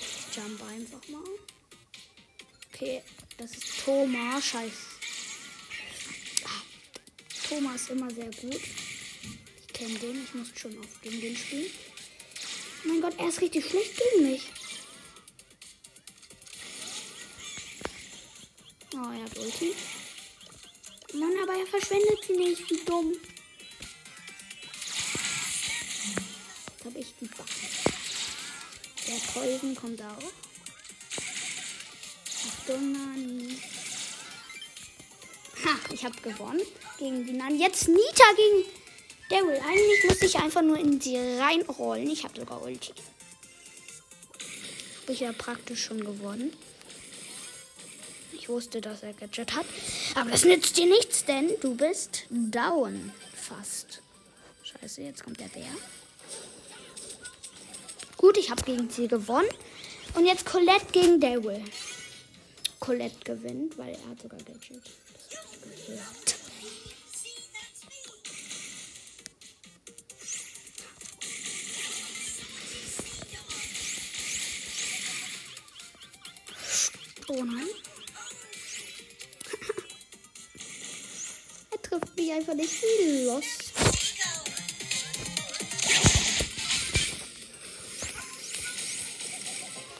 Ich 0.00 0.36
jump 0.36 0.62
einfach 0.62 1.08
mal. 1.08 1.22
Okay, 2.72 3.02
das 3.38 3.52
ist 3.52 3.84
Thomas. 3.84 4.44
Scheiße. 4.44 4.72
Thomas 7.48 7.82
ist 7.82 7.90
immer 7.90 8.10
sehr 8.10 8.30
gut. 8.30 8.60
Ich 9.66 9.72
kenne 9.72 9.98
den. 9.98 10.24
Ich 10.24 10.34
muss 10.34 10.48
schon 10.54 10.78
oft 10.78 11.00
gegen 11.02 11.20
den 11.20 11.36
spielen. 11.36 11.70
Mein 12.86 13.00
Gott, 13.00 13.14
er 13.18 13.28
ist 13.28 13.40
richtig 13.40 13.68
schlecht 13.68 13.92
gegen 13.96 14.30
mich. 14.30 14.42
Oh, 18.94 19.10
er 19.12 19.24
hat 19.24 19.36
Ulti. 19.38 19.74
Mann, 21.14 21.32
aber 21.42 21.58
er 21.58 21.66
verschwendet 21.66 22.24
sie 22.24 22.34
nicht. 22.34 22.70
Wie 22.70 22.84
dumm. 22.84 23.12
Jetzt 26.68 26.84
habe 26.84 26.98
ich 26.98 27.14
die 27.20 27.26
Backe. 27.26 27.50
Der 29.08 29.14
Poison 29.32 29.74
kommt 29.74 30.02
auch. 30.02 30.32
Achtung, 32.48 32.92
Nani. 32.92 33.58
Ha, 35.64 35.92
ich 35.92 36.04
habe 36.04 36.20
gewonnen 36.20 36.62
gegen 36.98 37.26
die 37.26 37.32
Nani. 37.32 37.58
Jetzt 37.58 37.88
Nita 37.88 38.32
gegen 38.36 38.64
Daryl. 39.30 39.60
Eigentlich 39.60 40.04
muss 40.08 40.22
ich 40.22 40.36
einfach 40.36 40.62
nur 40.62 40.78
in 40.78 41.00
sie 41.00 41.16
reinrollen. 41.16 42.08
Ich 42.10 42.24
habe 42.24 42.38
sogar 42.38 42.62
Ulti. 42.62 42.92
Habe 45.02 45.12
ich 45.12 45.20
ja 45.20 45.32
praktisch 45.32 45.84
schon 45.84 46.00
gewonnen. 46.00 46.52
Ich 48.32 48.48
wusste, 48.48 48.80
dass 48.80 49.02
er 49.02 49.12
Gadget 49.12 49.54
hat. 49.54 49.66
Aber 50.14 50.30
das 50.30 50.44
nützt 50.44 50.76
dir 50.76 50.86
nichts, 50.86 51.24
denn 51.24 51.50
du 51.60 51.74
bist 51.74 52.24
down. 52.30 53.12
Fast. 53.34 54.02
Scheiße, 54.62 55.02
jetzt 55.02 55.24
kommt 55.24 55.40
der 55.40 55.46
Bär. 55.46 55.64
Gut, 58.16 58.36
ich 58.36 58.50
habe 58.50 58.62
gegen 58.62 58.88
sie 58.90 59.08
gewonnen. 59.08 59.48
Und 60.14 60.26
jetzt 60.26 60.46
Colette 60.46 60.86
gegen 60.92 61.20
Daryl. 61.20 61.62
Colette 62.80 63.18
gewinnt, 63.24 63.76
weil 63.78 63.94
er 63.94 64.10
hat 64.10 64.22
sogar 64.22 64.38
Gadget. 64.40 64.82
Das 66.24 66.35
Oh 77.38 77.44
nein. 77.44 77.68
er 81.70 81.82
trifft 81.82 82.16
mich 82.16 82.32
einfach 82.32 82.54
nicht 82.54 82.72
los. 83.26 83.44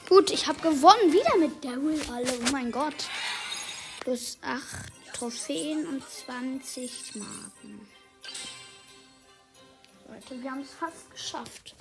Gut, 0.09 0.31
ich 0.31 0.47
habe 0.47 0.59
gewonnen. 0.63 1.13
Wieder 1.13 1.37
mit 1.37 1.63
Daryl 1.63 2.01
alle. 2.11 2.33
Oh 2.39 2.53
mein 2.53 2.73
Gott. 2.73 3.05
Plus 4.01 4.39
8 4.41 4.63
Trophäen 5.13 5.87
und 5.89 6.03
20 6.09 7.17
Marken. 7.17 7.87
Leute, 10.09 10.43
wir 10.43 10.51
haben 10.51 10.63
es 10.63 10.71
fast 10.71 11.11
geschafft. 11.11 11.75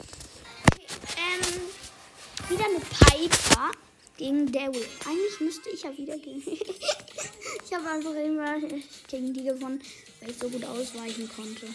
Okay, 0.74 0.86
ähm, 1.16 2.50
wieder 2.50 2.70
mit 2.74 2.84
Piper 2.90 3.72
gegen 4.18 4.52
Daryl. 4.52 4.88
Eigentlich 5.06 5.40
müsste 5.40 5.70
ich 5.70 5.84
ja 5.84 5.98
wieder 5.98 6.18
gegen. 6.18 6.42
ich 6.52 7.74
habe 7.74 7.90
einfach 7.90 8.16
immer 8.16 8.60
gegen 9.08 9.34
die 9.34 9.44
gewonnen, 9.44 9.82
weil 10.20 10.32
ich 10.32 10.38
so 10.38 10.50
gut 10.50 10.64
ausweichen 10.64 11.30
konnte. 11.36 11.68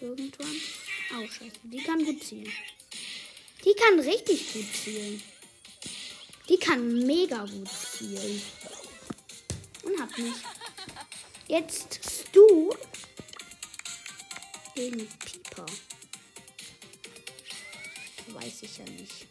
Irgendwann. 0.00 0.56
Oh, 1.16 1.26
scheiße. 1.26 1.60
Die 1.64 1.82
kann 1.82 2.04
gut 2.04 2.22
zielen. 2.22 2.52
Die 3.64 3.74
kann 3.74 3.98
richtig 4.00 4.52
gut 4.52 4.66
zielen. 4.74 5.22
Die 6.48 6.58
kann 6.58 7.06
mega 7.06 7.44
gut 7.46 7.68
zielen. 7.68 8.42
Und 9.82 10.00
hat 10.00 10.18
mich. 10.18 10.34
Jetzt 11.48 12.00
Stu 12.04 12.70
gegen 14.74 15.06
Pieper. 15.06 15.66
Weiß 18.28 18.62
ich 18.62 18.78
ja 18.78 18.84
nicht. 18.84 19.26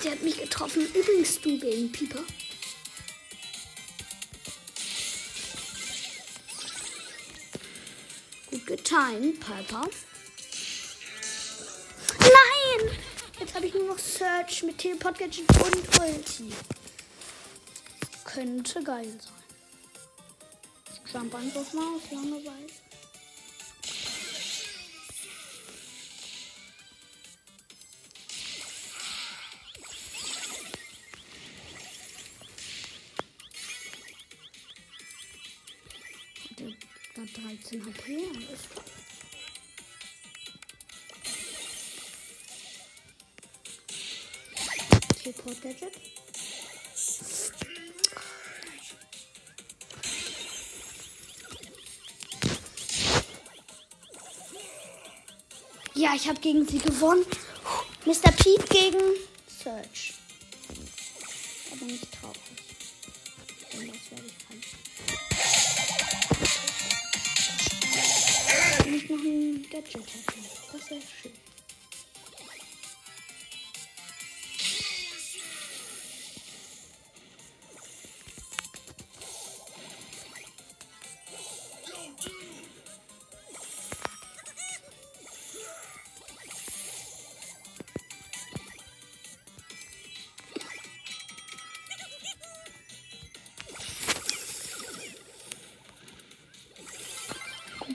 Sie 0.00 0.10
hat 0.10 0.22
mich 0.22 0.38
getroffen. 0.40 0.86
Übrigens 0.94 1.40
du 1.40 1.58
gegen 1.58 1.92
Pieper. 1.92 2.24
Gut 8.50 8.66
getimt, 8.66 9.40
Piper. 9.40 9.88
Nein! 12.18 12.98
Jetzt 13.38 13.54
habe 13.54 13.66
ich 13.66 13.74
nur 13.74 13.88
noch 13.88 13.98
Search 13.98 14.62
mit 14.62 14.78
Teleport 14.78 15.18
Gadget 15.18 15.48
und 15.50 16.00
Ulti. 16.00 16.52
Könnte 18.24 18.82
geil 18.82 19.18
sein. 19.20 19.40
Jump 21.12 21.34
einfach 21.34 21.72
mal 21.72 21.96
auf 21.96 22.10
Langeweile. 22.10 22.89
bisschen 37.78 38.48
ist. 38.52 38.68
Teleport 45.22 45.62
Gadget. 45.62 45.92
Ja, 55.94 56.14
ich 56.14 56.28
habe 56.28 56.40
gegen 56.40 56.66
sie 56.66 56.78
gewonnen. 56.78 57.26
Mr. 58.06 58.32
Pete 58.32 58.64
gegen 58.70 58.98
Search. 59.62 60.14
Aber 61.72 61.84
nicht 61.84 62.09
Gadget 69.70 69.94
hätte. 69.94 70.40
Das 70.72 70.90
wäre 70.90 71.00
schön. 71.00 71.32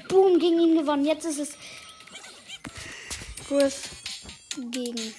Boom, 0.08 0.40
gegen 0.40 0.60
ihn 0.60 0.78
gewonnen. 0.78 1.04
Jetzt 1.04 1.26
ist 1.26 1.40
es 1.40 1.58
Griff 3.58 3.90
gegen 4.70 5.14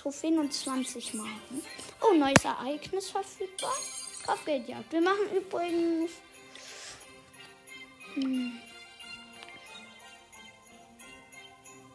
Trophäen 0.00 0.38
und 0.38 0.52
20 0.52 1.14
Marken. 1.14 1.62
Oh, 2.00 2.14
neues 2.14 2.42
Ereignis 2.44 3.10
verfügbar. 3.10 3.74
Kopfgeldjagd. 4.24 4.92
Wir 4.92 5.00
machen 5.02 5.30
übrigens. 5.36 6.12
Hm, 8.14 8.52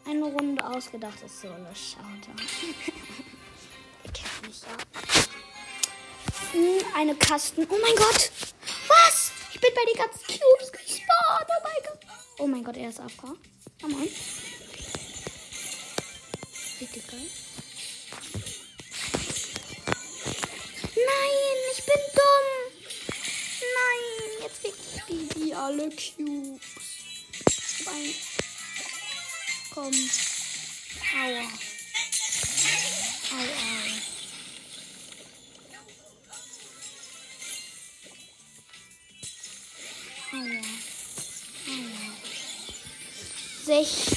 eine 0.06 0.24
Runde 0.24 0.64
ausgedachtes 0.64 1.40
Solo-Shouter. 1.40 2.30
Ihr 4.04 4.12
kennt 4.12 4.46
mich 4.46 4.62
ja. 4.62 4.68
Hm, 6.52 6.78
Eine 6.94 7.14
Kasten. 7.16 7.66
Oh 7.68 7.76
mein 7.82 7.96
Gott! 7.96 8.30
Was? 8.86 9.32
Ich 9.52 9.60
bin 9.60 9.70
bei 9.74 9.84
den 9.92 9.98
ganzen 9.98 10.26
Cubes 10.26 10.70
gespawnt. 10.72 11.48
Oh 11.48 11.62
mein 11.64 11.82
Gott. 11.84 12.00
Oh 12.38 12.46
mein 12.46 12.62
Gott, 12.62 12.76
er 12.76 12.88
ist 12.90 13.00
AFK. 13.00 13.34
Komm 13.80 13.94
on. 13.94 14.08
Richtig 16.80 17.06
geil. 17.08 17.26
Nein, 20.94 21.58
ich 21.72 21.84
bin 21.84 22.02
dumm. 22.14 22.48
Nein, 23.76 24.04
jetzt 24.42 24.60
kriegt 24.62 25.06
Bibi 25.06 25.54
alle 25.54 25.88
Cubes. 25.90 26.66
Nein. 27.84 28.14
Komm. 29.74 29.94
Aua. 31.14 31.42
Au, 33.32 33.36
au. 33.36 33.46
Aua. 40.32 40.62
Aua. 41.68 42.06
Sech. 43.64 44.15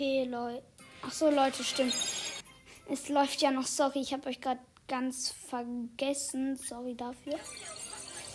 Okay, 0.00 0.24
Leute. 0.24 0.62
Ach 1.02 1.12
so, 1.12 1.28
Leute, 1.28 1.62
stimmt. 1.62 1.94
Es 2.88 3.10
läuft 3.10 3.42
ja 3.42 3.50
noch. 3.50 3.66
Sorry, 3.66 4.00
ich 4.00 4.14
habe 4.14 4.30
euch 4.30 4.40
gerade 4.40 4.60
ganz 4.88 5.34
vergessen. 5.50 6.56
Sorry 6.56 6.94
dafür. 6.94 7.38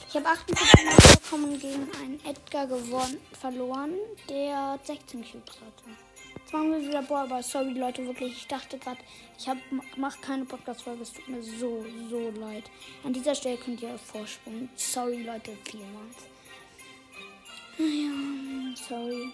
Ich 0.08 0.16
habe 0.16 0.28
48 0.28 0.86
Marken 0.86 1.20
bekommen 1.24 1.60
gegen 1.60 1.92
einen 2.00 2.24
Edgar 2.24 2.68
gewonnen, 2.68 3.20
verloren, 3.32 3.96
der 4.30 4.78
16 4.84 5.22
Cubes 5.24 5.56
hatte. 5.56 5.90
Jetzt 6.38 6.54
machen 6.54 6.72
wir 6.72 6.88
wieder 6.88 7.02
Ballball. 7.02 7.42
Sorry, 7.42 7.74
Leute, 7.74 8.06
wirklich. 8.06 8.34
Ich 8.34 8.48
dachte 8.48 8.78
gerade, 8.78 9.00
ich 9.36 9.50
hab, 9.50 9.58
mach 9.98 10.22
keine 10.22 10.46
Podcast-Folge. 10.46 11.02
Es 11.02 11.14
tut 11.14 11.28
mir 11.28 11.42
so, 11.42 11.84
so 12.12 12.30
leid. 12.40 12.66
An 13.04 13.12
dieser 13.12 13.34
Stelle 13.34 13.58
könnt 13.58 13.82
ihr 13.82 13.98
vorspulen. 13.98 14.70
Sorry, 14.76 15.24
Leute, 15.24 15.58
vielmals. 15.64 16.28
Naja, 17.80 18.76
sorry. 18.88 19.34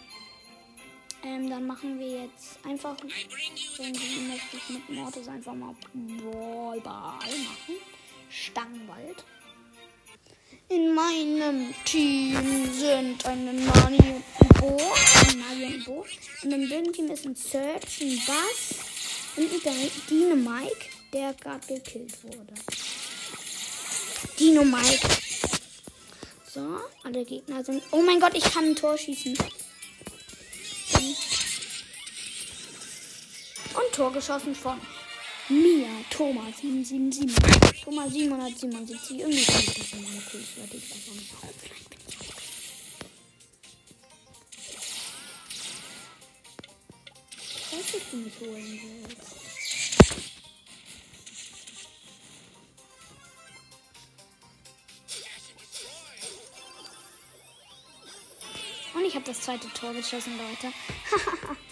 Ähm, 1.23 1.49
dann 1.49 1.67
machen 1.67 1.99
wir 1.99 2.23
jetzt 2.23 2.57
einfach, 2.63 2.95
möchte 3.03 4.57
ich 4.57 4.69
mit 4.69 4.89
Mortis 4.89 5.27
einfach 5.27 5.53
mal 5.53 5.75
Ballball 5.93 7.19
machen. 7.19 7.75
Stangenwald. 8.29 9.23
In 10.69 10.95
meinem 10.95 11.73
Team 11.84 12.71
sind 12.71 13.25
eine 13.25 13.53
Nani 13.53 13.97
und 13.97 14.23
ein 14.39 14.47
Bo. 14.60 14.77
Ein 15.27 15.39
Nani 15.39 15.75
und 15.75 15.86
Bo. 15.86 16.05
Und 16.43 16.51
im 16.51 16.69
Bögen-Team 16.69 17.12
ist 17.12 17.25
ein 17.25 17.36
Search, 17.36 18.01
ein 18.01 18.21
Bass 18.25 18.75
und 19.36 19.67
ein 19.67 19.91
Dino 20.10 20.36
Mike, 20.36 20.86
der 21.13 21.34
gerade 21.34 21.67
gekillt 21.67 22.23
wurde. 22.23 22.53
Dino 24.39 24.63
Mike. 24.63 25.07
So, 26.47 26.79
alle 27.03 27.25
Gegner 27.25 27.63
sind. 27.63 27.84
Oh 27.91 28.01
mein 28.01 28.19
Gott, 28.19 28.34
ich 28.34 28.43
kann 28.43 28.65
ein 28.65 28.75
Tor 28.75 28.97
schießen. 28.97 29.38
Tor 33.91 34.13
geschossen 34.13 34.56
von 34.56 34.80
mir, 35.49 35.88
Thomas 36.10 36.58
777. 36.62 37.84
Thomas 37.84 38.12
777. 38.13 39.19
Irgendwie 39.19 39.43
kann 39.43 39.60
ich 39.60 39.73
das 39.73 39.93
in 39.93 40.01
meiner 40.04 40.21
Ich 47.54 47.93
weiß 47.93 48.13
nicht 48.13 48.39
holen 48.39 48.82
willst. 49.04 49.41
Und 58.93 59.06
ich 59.06 59.15
habe 59.15 59.25
das 59.25 59.41
zweite 59.41 59.67
Tor 59.73 59.93
geschossen, 59.93 60.34
Leute. 60.38 60.73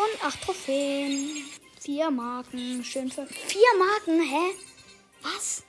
Und 0.00 0.24
acht 0.24 0.40
Trophäen. 0.42 1.44
Vier 1.78 2.10
Marken. 2.10 2.82
Schön 2.82 3.10
für. 3.10 3.26
Vier 3.26 3.72
Marken? 3.78 4.22
Hä? 4.22 4.54
Was? 5.20 5.62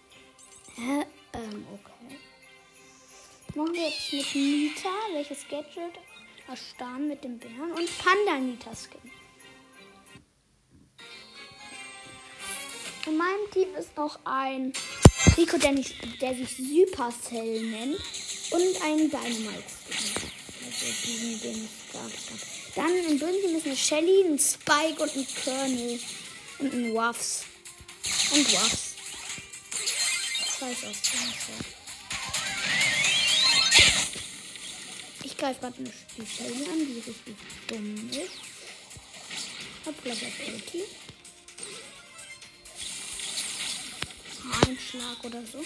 Hä? 0.75 1.05
Ähm, 1.33 1.67
okay. 1.73 2.17
Machen 3.55 3.73
wir 3.73 3.89
jetzt 3.89 4.13
mit 4.13 4.35
Nita. 4.35 4.89
Welches 5.11 5.45
Gadget? 5.49 5.99
Erstarren 6.47 7.09
mit 7.09 7.21
dem 7.25 7.39
Bären. 7.39 7.73
Und 7.73 7.89
Panda 7.97 8.39
Nita 8.39 8.71
Skin. 8.73 9.11
In 13.07 13.17
meinem 13.17 13.51
Team 13.51 13.75
ist 13.75 13.97
noch 13.97 14.17
ein 14.23 14.71
Rico, 15.35 15.57
der, 15.57 15.73
nicht, 15.73 16.21
der 16.21 16.35
sich 16.35 16.55
Supercell 16.55 17.63
nennt. 17.63 17.99
Und 18.51 18.81
ein 18.81 19.09
Dynamite 19.09 19.63
Skin. 19.89 20.29
Also 20.65 20.85
diesen, 21.03 21.41
den 21.41 21.65
ich 21.65 21.91
gerade 21.91 22.13
habe. 22.13 22.60
Dann 22.75 23.19
bösen 23.19 23.41
Team 23.41 23.57
ist 23.57 23.65
eine 23.65 23.75
Shelly, 23.75 24.23
ein 24.23 24.39
Spike 24.39 25.01
und 25.01 25.15
ein 25.15 25.27
Colonel. 25.43 25.99
Und 26.59 26.73
ein 26.73 26.95
Waffs. 26.95 27.43
Und 28.33 28.53
Waffs. 28.53 28.95
Scheiß 30.59 30.83
aus 30.85 31.01
dem 31.01 31.19
Ich 35.23 35.37
greife 35.37 35.59
gerade 35.59 35.83
die 35.83 36.25
Shelly 36.25 36.65
an, 36.65 36.79
die 36.79 37.03
richtig 37.05 37.35
dumm 37.67 38.09
ist. 38.11 38.31
Hab 39.85 40.03
gleich 40.03 40.21
auf 40.25 40.47
Ulti. 40.47 40.83
Ein 44.67 44.77
Schlag 44.79 45.23
oder 45.23 45.43
so. 45.45 45.63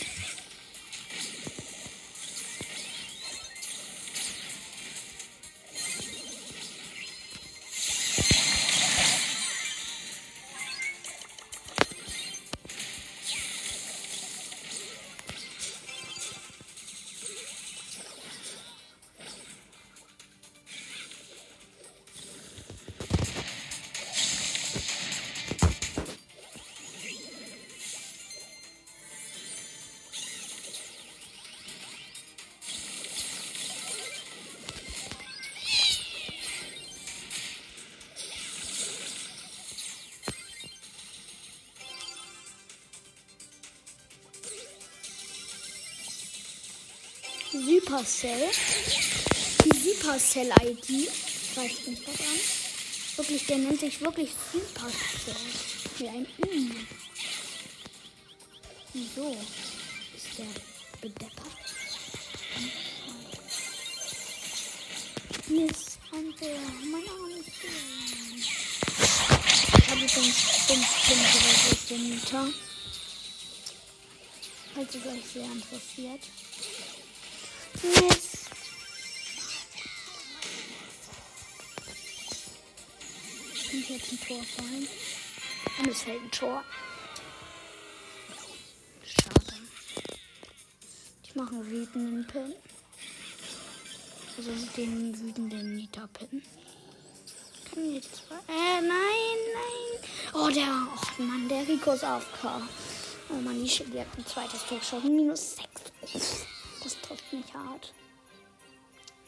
Supercell. 47.95 48.49
Die 49.63 49.77
Supercell-ID. 49.77 51.07
Weiß 51.55 51.87
nicht 51.87 52.03
was 52.05 52.19
an. 52.19 52.39
Wirklich, 53.15 53.45
der 53.45 53.57
nennt 53.59 53.79
sich 53.79 54.01
wirklich 54.01 54.31
Supercell. 54.51 55.35
Wie 55.97 56.09
ein 56.09 56.27
I. 56.45 56.71
Wieso 58.91 59.37
ist 60.13 60.37
der 60.37 60.45
bedeppert? 60.99 61.45
Miss 65.47 65.97
Hunter, 66.11 66.47
mein 66.91 67.07
Arm 67.07 67.31
ist 67.39 67.47
Ich 69.77 69.89
habe 69.89 70.01
übrigens 70.01 70.41
5 70.67 70.79
Punkte 71.07 71.37
bei 71.53 71.95
den 71.95 72.09
Mieter. 72.09 72.45
Es 74.77 74.95
euch 74.95 75.25
sehr 75.33 75.45
interessiert. 75.45 76.21
Mist. 77.85 78.49
Kommt 83.71 83.89
jetzt 83.89 84.11
ein 84.11 84.19
Tor 84.27 84.37
rein. 84.57 84.87
Und 85.79 85.87
es 85.87 86.01
fällt 86.03 86.21
ein 86.21 86.31
Tor. 86.31 86.63
Schade. 89.03 89.55
Ich 91.23 91.35
mache 91.35 91.55
einen 91.55 91.69
wütenden 91.69 92.27
Pin. 92.27 92.53
Also 94.37 94.51
den 94.75 95.19
wütenden 95.19 95.75
Nita-Pin. 95.75 96.41
Kann 97.71 97.93
jetzt. 97.93 98.23
Äh, 98.47 98.81
nein, 98.81 99.39
nein. 99.53 100.09
Oh, 100.33 100.49
der. 100.49 100.87
Oh 101.17 101.21
Mann, 101.21 101.47
der 101.47 101.67
Rico 101.67 101.91
ist 101.93 102.03
AFK. 102.03 102.61
Oh 103.29 103.35
Mann, 103.35 103.67
Shelly 103.67 103.99
hat 103.99 104.07
ein 104.17 104.25
zweites 104.25 104.65
Tor 104.65 104.79
geschossen. 104.79 105.15
Minus 105.15 105.55
6. 106.01 106.44
Das 107.15 107.31
mich 107.31 107.53
hart. 107.53 107.93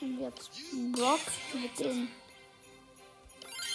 Und 0.02 0.20
jetzt 0.20 0.52
Brock 0.92 1.22
mit 1.54 1.80
dem 1.80 2.10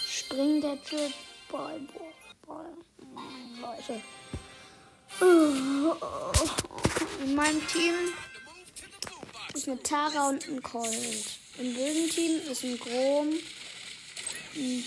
Spring-Gadget. 0.07 1.13
Ball, 1.49 1.81
Ball, 2.45 2.73
Leute. 3.59 4.01
In 7.23 7.35
meinem 7.35 7.67
Team 7.67 7.93
ist 9.53 9.67
eine 9.67 9.81
Tara 9.81 10.29
und 10.29 10.47
ein 10.47 10.61
Colt. 10.61 11.39
Im 11.57 11.73
bösen 11.73 12.09
Team 12.09 12.39
ist 12.51 12.63
ein 12.63 12.79
Grom, 12.79 13.29
ein, 14.55 14.83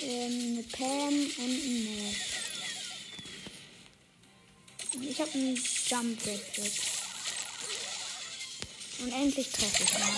ähm, 0.00 0.52
eine 0.52 0.62
Pam 0.72 1.14
und 1.14 1.38
ein 1.38 1.84
Matt. 2.04 2.16
Ich 5.02 5.20
habe 5.20 5.30
einen 5.32 5.56
Jump 5.88 6.24
Gadget. 6.24 6.95
Und 8.98 9.12
endlich 9.12 9.50
treffe 9.50 9.82
ich 9.84 9.98
mal. 9.98 10.10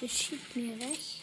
Geschieht 0.00 0.56
mir 0.56 0.74
recht. 0.80 1.20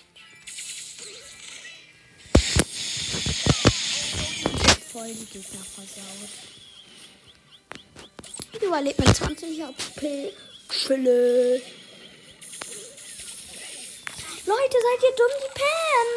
Ich 4.45 4.69
hab 4.69 4.84
voll 4.84 5.13
die 5.13 5.26
Gegner 5.26 5.65
versaut. 5.65 6.30
Ich 8.54 8.62
überlebe 8.62 9.04
mit 9.04 9.15
20 9.15 9.62
HP. 9.62 10.34
Chille. 10.70 11.62
Leute, 14.46 14.78
seid 14.86 15.04
ihr 15.04 15.16
dumm, 15.16 15.34
die 15.42 15.52
Pam? 15.60 16.10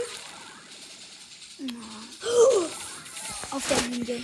Auf 3.51 3.65
der 3.69 3.81
Linie. 3.89 4.19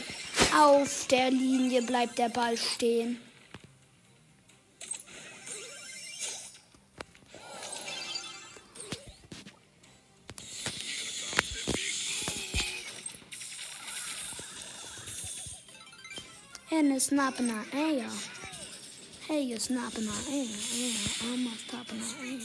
Auf 0.54 1.06
der 1.08 1.30
Linie 1.30 1.82
bleibt 1.82 2.18
der 2.18 2.28
Ball 2.28 2.56
stehen. 2.56 3.20
En 16.70 16.92
is 16.92 17.04
snap 17.04 17.38
naar 17.38 17.64
eier. 17.72 18.37
Hey, 19.28 19.42
you're 19.42 19.58
snapping 19.58 20.08
our 20.08 20.14
air. 20.32 20.46
Yeah, 20.72 21.30
almost 21.30 21.68
popping 21.68 22.00
our 22.00 22.24
air. 22.24 22.40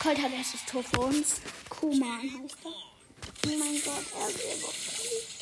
Colt 0.00 0.18
hat 0.18 0.32
erstes 0.32 0.64
Tor 0.66 0.82
für 0.82 0.98
uns. 0.98 1.40
Kuman 1.68 2.22
heißt 2.22 2.56
er. 2.64 2.70
Oh 3.46 3.56
mein 3.56 3.80
Gott, 3.84 4.04
er 4.18 4.26
wäre 4.26 4.68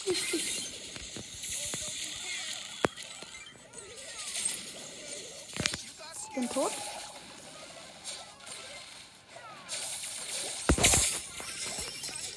richtig. 0.07 0.54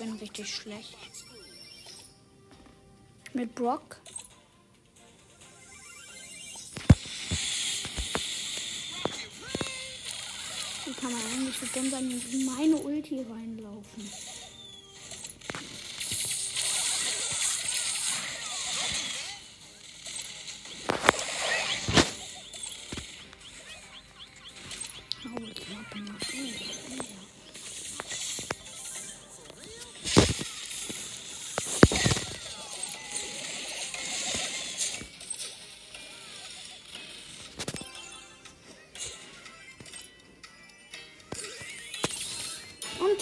bin 0.08 0.20
richtig 0.20 0.48
schlecht. 0.48 0.96
Mit 3.34 3.54
Brock. 3.56 3.98
Wie 10.86 10.94
kann 10.94 11.12
man 11.12 11.22
eigentlich 11.34 11.58
so 11.58 11.66
dumm 11.74 11.92
sein, 11.92 12.10
in 12.10 12.46
meine 12.46 12.78
Ulti 12.78 13.26
reinlaufen? 13.30 14.10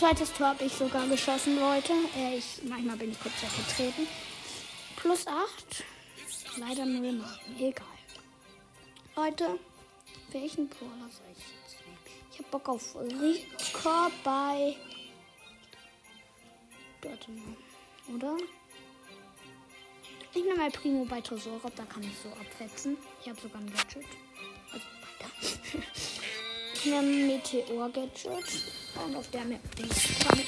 Zweites 0.06 0.34
Tor 0.34 0.49
habe 0.49 0.66
ich 0.66 0.72
sogar 0.72 1.08
geschossen, 1.08 1.60
Leute. 1.60 1.91
Äh, 2.16 2.38
ich, 2.38 2.62
manchmal 2.70 2.95
bin 2.95 3.10
ich 3.10 3.20
kurz 3.20 3.34
weggetreten. 3.41 4.08
Plus 4.97 5.26
8. 5.26 5.84
Leider 6.58 6.86
null 6.86 7.14
Marken. 7.14 7.56
Egal. 7.60 7.88
Leute, 9.16 9.60
welchen 10.32 10.70
Brawler 10.70 11.10
soll 11.10 11.26
ich 11.32 11.39
jetzt 11.39 11.84
nehmen? 11.88 11.97
Ich 12.32 12.38
habe 12.38 12.49
Bock 12.51 12.70
auf 12.70 12.95
Rico 12.97 14.12
bei. 14.24 14.76
Warte. 17.01 17.32
Oder? 18.14 18.38
Ich 20.36 20.43
nehme 20.43 20.58
mal 20.58 20.70
Primo 20.70 21.06
bei 21.06 21.20
Tresorop, 21.20 21.76
da 21.76 21.84
kann 21.86 22.03
ich 22.03 22.16
so 22.22 22.30
abwetzen. 22.30 22.95
Ich 23.24 23.30
habe 23.30 23.41
sogar 23.41 23.60
ein 23.60 23.74
Gadget. 23.74 24.06
Also 24.72 24.86
weiter. 25.01 25.82
ich 26.76 26.86
nehme 26.86 27.26
Meteor-Gadget. 27.26 28.85
Und 29.04 29.16
auf 29.16 29.30
der 29.32 29.46
Map 29.46 29.76
bin 29.76 29.86
ich 29.86 30.18
damit. 30.20 30.46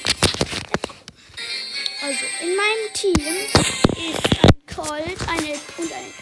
Also, 2.02 2.26
in 2.42 2.56
meinem 2.56 2.94
Team 2.94 3.14
ist 3.14 3.56
ein 3.56 4.76
Colt 4.76 5.28
eine, 5.28 5.54
und, 5.78 5.92
ein, 5.92 6.14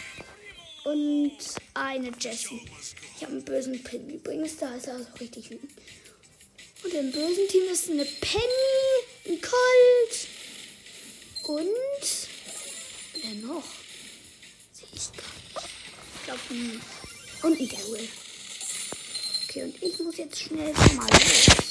und 0.84 1.38
eine 1.74 2.10
Jessie. 2.18 2.62
Ich 3.16 3.22
habe 3.22 3.32
einen 3.32 3.44
bösen 3.44 3.82
Pin 3.82 4.08
übrigens, 4.10 4.56
da 4.56 4.74
ist 4.74 4.88
er 4.88 4.96
auch 4.96 5.20
richtig 5.20 5.50
wütend. 5.50 5.70
Und 6.82 6.92
im 6.92 7.12
bösen 7.12 7.48
Team 7.48 7.64
ist 7.70 7.90
eine 7.90 8.04
Penny, 8.04 8.42
ein 9.28 9.40
Colt 9.40 10.28
und 11.44 12.28
wer 13.22 13.34
noch? 13.46 13.64
Sehe 14.72 14.88
ich 14.92 15.12
gar 15.12 15.64
nicht. 15.64 15.70
Ich 16.16 16.24
glaube, 16.24 16.40
und 17.42 17.60
ein 17.60 17.68
Daryl. 17.68 18.08
Okay, 19.48 19.62
und 19.64 19.82
ich 19.82 19.98
muss 20.00 20.16
jetzt 20.16 20.40
schnell 20.40 20.72
mal 20.72 21.08
los. 21.08 21.65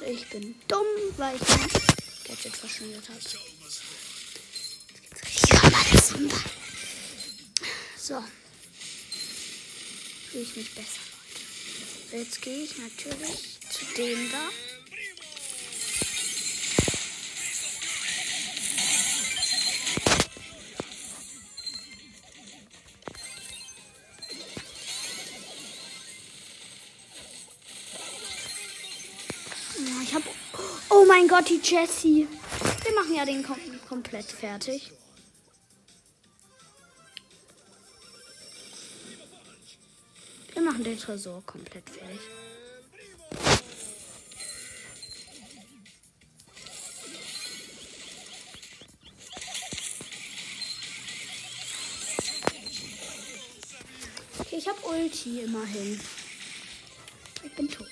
Und 0.00 0.06
ich 0.06 0.28
bin 0.30 0.54
dumm, 0.68 0.86
weil 1.16 1.36
ich 1.36 1.48
mein 1.48 1.68
Gadget 2.24 2.56
verschwendet 2.56 3.08
habe. 3.08 3.20
So. 7.96 8.24
Fühle 10.30 10.44
ich 10.44 10.56
mich 10.56 10.74
besser, 10.74 11.00
Leute. 12.12 12.16
Jetzt 12.22 12.42
gehe 12.42 12.64
ich 12.64 12.78
natürlich 12.78 13.58
zu 13.70 13.84
dem 13.96 14.30
da. 14.30 14.48
Die 31.46 31.60
Jessie. 31.62 32.28
Wir 32.84 32.94
machen 32.94 33.14
ja 33.14 33.24
den 33.24 33.42
kom 33.42 33.56
komplett 33.88 34.26
fertig. 34.26 34.92
Wir 40.52 40.62
machen 40.62 40.84
den 40.84 40.98
Tresor 40.98 41.42
komplett 41.46 41.88
fertig. 41.88 42.20
Okay, 54.38 54.56
ich 54.56 54.68
habe 54.68 54.80
Ulti 54.82 55.40
immerhin. 55.40 55.98
Ich 57.42 57.52
bin 57.54 57.70
tot. 57.70 57.87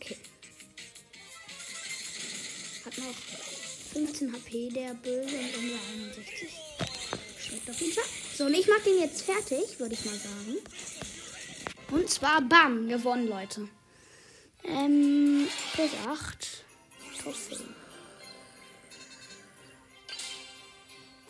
Okay. 0.00 0.16
Hat 2.84 2.98
noch 2.98 3.14
15 3.92 4.32
HP, 4.32 4.70
der 4.70 4.94
Böse 4.94 5.36
und 5.36 5.56
unser 5.56 5.78
61. 5.92 6.48
Schmeckt 7.38 7.70
auf 7.70 7.80
jeden 7.80 7.92
Fall. 7.92 8.04
So, 8.36 8.44
und 8.46 8.54
ich 8.54 8.66
mach 8.68 8.82
den 8.84 8.98
jetzt 9.00 9.22
fertig, 9.22 9.78
würde 9.78 9.94
ich 9.94 10.04
mal 10.04 10.14
sagen. 10.14 10.56
Und 11.90 12.08
zwar, 12.08 12.40
bam, 12.40 12.88
gewonnen, 12.88 13.28
Leute. 13.28 13.68
Ähm, 14.64 15.48
plus 15.74 15.90
8. 16.06 16.64
Trophäen. 17.22 17.74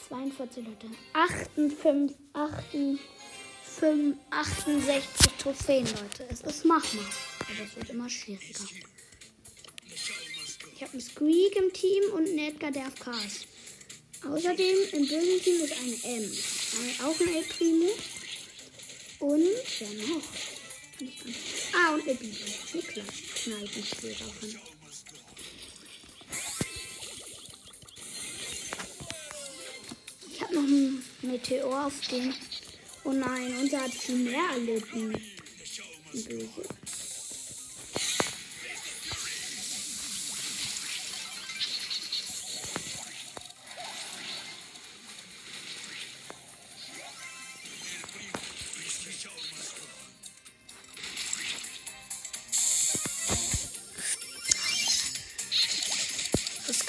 42 0.09 0.65
Leute. 0.67 0.87
58, 1.13 2.17
58, 2.33 3.01
68 4.31 5.33
Trophäen, 5.39 5.87
Leute. 5.87 6.27
Es 6.29 6.41
ist 6.43 6.65
machbar. 6.65 7.05
Aber 7.51 7.65
es 7.69 7.77
wird 7.77 7.91
immer 7.91 8.09
schwieriger. 8.09 8.65
Ich 10.75 10.83
habe 10.83 10.93
einen 10.93 11.01
Squeak 11.01 11.57
im 11.57 11.73
Team 11.73 12.03
und 12.15 12.27
einen 12.29 12.39
Edgar, 12.39 12.71
der 12.71 12.87
AFK 12.87 13.09
ist. 13.27 13.47
Außerdem 14.25 14.77
im 14.93 15.07
bösen 15.09 15.43
Team 15.43 15.61
ist 15.63 15.73
eine 15.73 16.17
M. 16.17 16.33
Auch 17.05 17.21
ein 17.21 17.35
El 17.35 17.43
Primo. 17.45 17.91
Und 19.21 19.47
wer 19.79 20.07
noch? 20.09 20.23
Ah, 21.75 21.95
und 21.95 22.03
eine 22.03 22.15
Bibi. 22.15 22.37
Eine 22.73 22.83
Kle- 22.83 23.45
Kneipenschlägerin. 23.45 24.61
Ich 30.33 30.41
habe 30.43 30.55
noch 30.55 30.63
einen 30.63 31.03
Meteor 31.23 31.87
auf 31.87 32.01
den. 32.09 32.35
Oh 33.05 33.13
nein, 33.13 33.57
unser 33.61 33.81
hat 33.83 33.93
viel 33.95 34.17
mehr 34.17 34.43
erlitten. 34.53 35.13
Böse. 36.13 36.49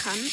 Riskant. 0.01 0.31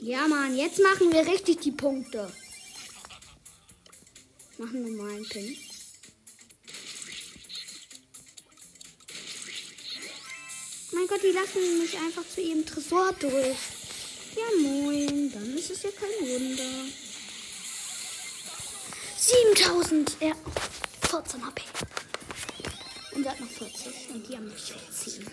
Ja, 0.00 0.26
Mann, 0.28 0.56
jetzt 0.56 0.80
machen 0.80 1.12
wir 1.12 1.26
richtig 1.26 1.60
die 1.60 1.72
Punkte. 1.72 2.32
Machen 4.58 4.84
wir 4.84 4.92
mal 4.92 5.10
einen 5.12 5.28
Pin. 5.28 5.56
Mein 10.92 11.06
Gott, 11.06 11.22
die 11.22 11.28
lassen 11.28 11.78
mich 11.78 11.96
einfach 11.96 12.24
zu 12.28 12.40
ihrem 12.40 12.66
Tresor 12.66 13.12
durch. 13.18 13.56
Ja, 14.36 14.60
moin. 14.60 14.91
Ist 15.72 15.84
ja 15.84 15.90
kein 15.90 16.28
Wunder. 16.28 16.92
7000. 19.16 20.16
Ja, 20.20 20.34
14 21.08 21.46
HP. 21.46 21.62
Und 23.12 23.24
er 23.24 23.32
hat 23.32 23.40
noch 23.40 23.48
40. 23.48 24.10
Und 24.10 24.28
die 24.28 24.36
haben 24.36 24.48
noch 24.48 24.56
10. 24.56 25.26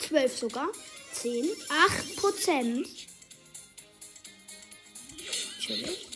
12 0.00 0.38
sogar. 0.38 0.68
10. 1.12 1.48
8 1.70 2.16
Prozent. 2.16 2.86
Natürlich. 5.56 6.06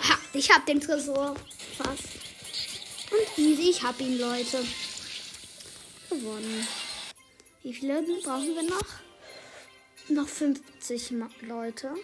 Ha, 0.00 0.18
ich 0.32 0.50
hab 0.50 0.66
den 0.66 0.80
Tresor 0.80 1.36
fast. 1.78 2.08
Und 3.12 3.38
easy, 3.38 3.70
ich 3.70 3.82
hab 3.84 4.00
ihn, 4.00 4.18
Leute. 4.18 4.66
Gewonnen. 6.10 6.66
Wie 7.62 7.72
viele 7.72 8.02
brauchen 8.02 8.56
wir 8.56 8.64
noch? 8.64 8.91
Noch 10.12 10.28
50 10.28 11.14
Leute. 11.48 11.94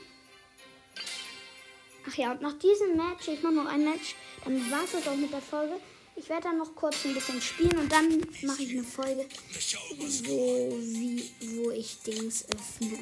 Ach 2.08 2.14
ja, 2.14 2.32
und 2.32 2.40
nach 2.40 2.58
diesem 2.58 2.96
Match, 2.96 3.28
ich 3.28 3.42
mache 3.42 3.52
noch 3.52 3.66
ein 3.66 3.84
Match, 3.84 4.14
dann 4.44 4.70
war 4.70 4.82
es 4.84 5.06
auch 5.06 5.14
mit 5.14 5.30
der 5.30 5.42
Folge. 5.42 5.74
Ich 6.16 6.26
werde 6.30 6.44
dann 6.44 6.56
noch 6.56 6.74
kurz 6.74 7.04
ein 7.04 7.12
bisschen 7.12 7.42
spielen 7.42 7.76
und 7.76 7.92
dann 7.92 8.18
mache 8.42 8.62
ich 8.62 8.70
eine 8.70 8.82
Folge, 8.82 9.26
wo, 10.24 10.78
wie, 10.80 11.30
wo 11.40 11.70
ich 11.70 11.98
Dings 11.98 12.46
öffne. 12.48 12.98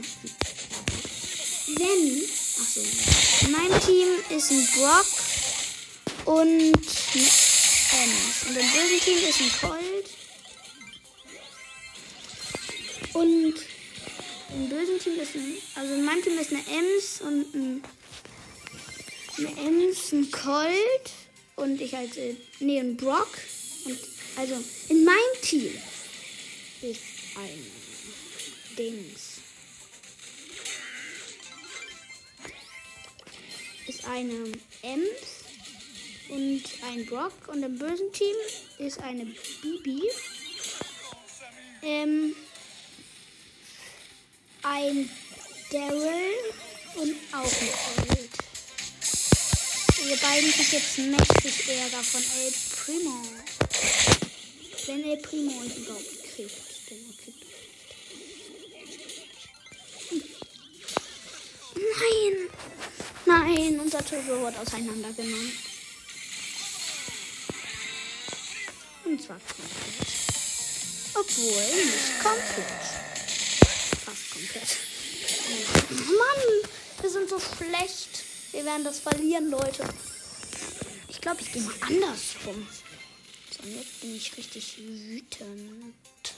Wenn, 1.76 2.22
ach 2.61 2.68
so, 2.68 2.80
mein 3.50 3.80
Team 3.82 4.09
ist 4.36 4.50
ein 4.50 4.66
Brock 4.74 5.07
und 6.24 6.48
eine 6.48 7.30
Ems. 8.02 8.42
Und 8.48 8.57
im 8.57 8.70
bösen 8.72 9.00
Team 9.04 9.18
ist 9.28 9.40
ein 9.40 9.52
Colt. 9.61 10.11
Und 13.12 13.54
im 14.57 14.68
bösen 14.70 14.98
Team 14.98 15.20
ist 15.20 15.34
ein, 15.34 15.57
also 15.74 15.94
in 15.94 16.04
meinem 16.04 16.22
Team 16.22 16.38
ist 16.38 16.50
eine 16.50 16.61
Ems 16.61 17.20
und 17.20 17.54
ein, 17.54 17.82
eine 19.36 19.48
Ems, 19.68 20.12
ein 20.12 20.30
Colt 20.30 21.11
und 21.57 21.80
ich 21.80 21.94
als, 21.94 22.16
äh, 22.16 22.34
nee, 22.61 22.80
ein 22.80 22.96
Brock. 22.96 23.28
Und, 23.84 23.98
also, 24.36 24.54
in 24.88 25.04
meinem 25.04 25.42
Team 25.42 25.72
ist 26.82 27.02
ein 27.36 27.66
Dings. 28.78 29.40
Ist 33.86 34.04
eine 34.07 34.52
Ems 34.82 35.44
und 36.28 36.62
ein 36.90 37.07
Brock. 37.07 37.32
Und 37.48 37.62
im 37.62 37.78
bösen 37.78 38.11
Team 38.12 38.34
ist 38.78 38.98
eine 39.00 39.26
Bibi. 39.62 40.02
Ähm, 41.82 42.34
ein 44.68 45.08
Daryl 45.70 46.34
und 46.96 47.14
auch 47.32 47.44
ein 47.44 47.70
Colt. 48.08 48.30
Wir 50.04 50.16
beiden 50.16 50.52
sind 50.52 50.72
jetzt 50.72 50.98
mächtig 50.98 51.68
Ärger 51.68 52.02
von 52.02 52.22
El 52.22 52.52
Primo. 52.74 53.22
Wenn 54.86 55.04
El 55.04 55.16
Primo 55.18 55.52
uns 55.60 55.76
überhaupt 55.76 56.04
kriegt. 56.34 56.90
Denn 56.90 56.98
er 57.10 57.16
kriegt 57.22 57.46
Nein! 61.74 62.48
Nein, 63.26 63.80
unser 63.80 64.04
Turbo 64.04 64.42
wird 64.42 64.56
auseinandergenommen. 64.58 65.52
Und 69.04 69.22
zwar 69.22 69.38
komplett. 69.38 70.06
Obwohl, 71.14 71.84
nicht 71.84 72.22
komplett. 72.22 73.05
Komplett. 74.37 74.76
Mann, 75.91 76.70
wir 77.01 77.11
sind 77.11 77.30
so 77.30 77.41
schlecht. 77.41 78.22
Wir 78.53 78.66
werden 78.66 78.84
das 78.84 78.99
verlieren, 78.99 79.49
Leute. 79.51 79.82
Ich 81.09 81.20
glaube, 81.22 81.41
ich 81.41 81.53
gehe 81.53 81.62
mal 81.62 81.74
andersrum. 81.80 82.68
So, 83.51 83.66
jetzt 83.66 84.01
bin 84.03 84.14
ich 84.14 84.37
richtig 84.37 84.76
wütend. 84.76 86.34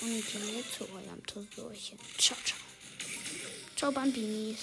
Und 0.00 0.32
gehe 0.32 0.62
zu 0.76 0.84
eurem 0.84 1.26
Turbochen. 1.26 1.98
Ciao, 2.16 2.38
ciao. 2.44 2.58
Ciao, 3.76 3.90
Bambinis. 3.90 4.58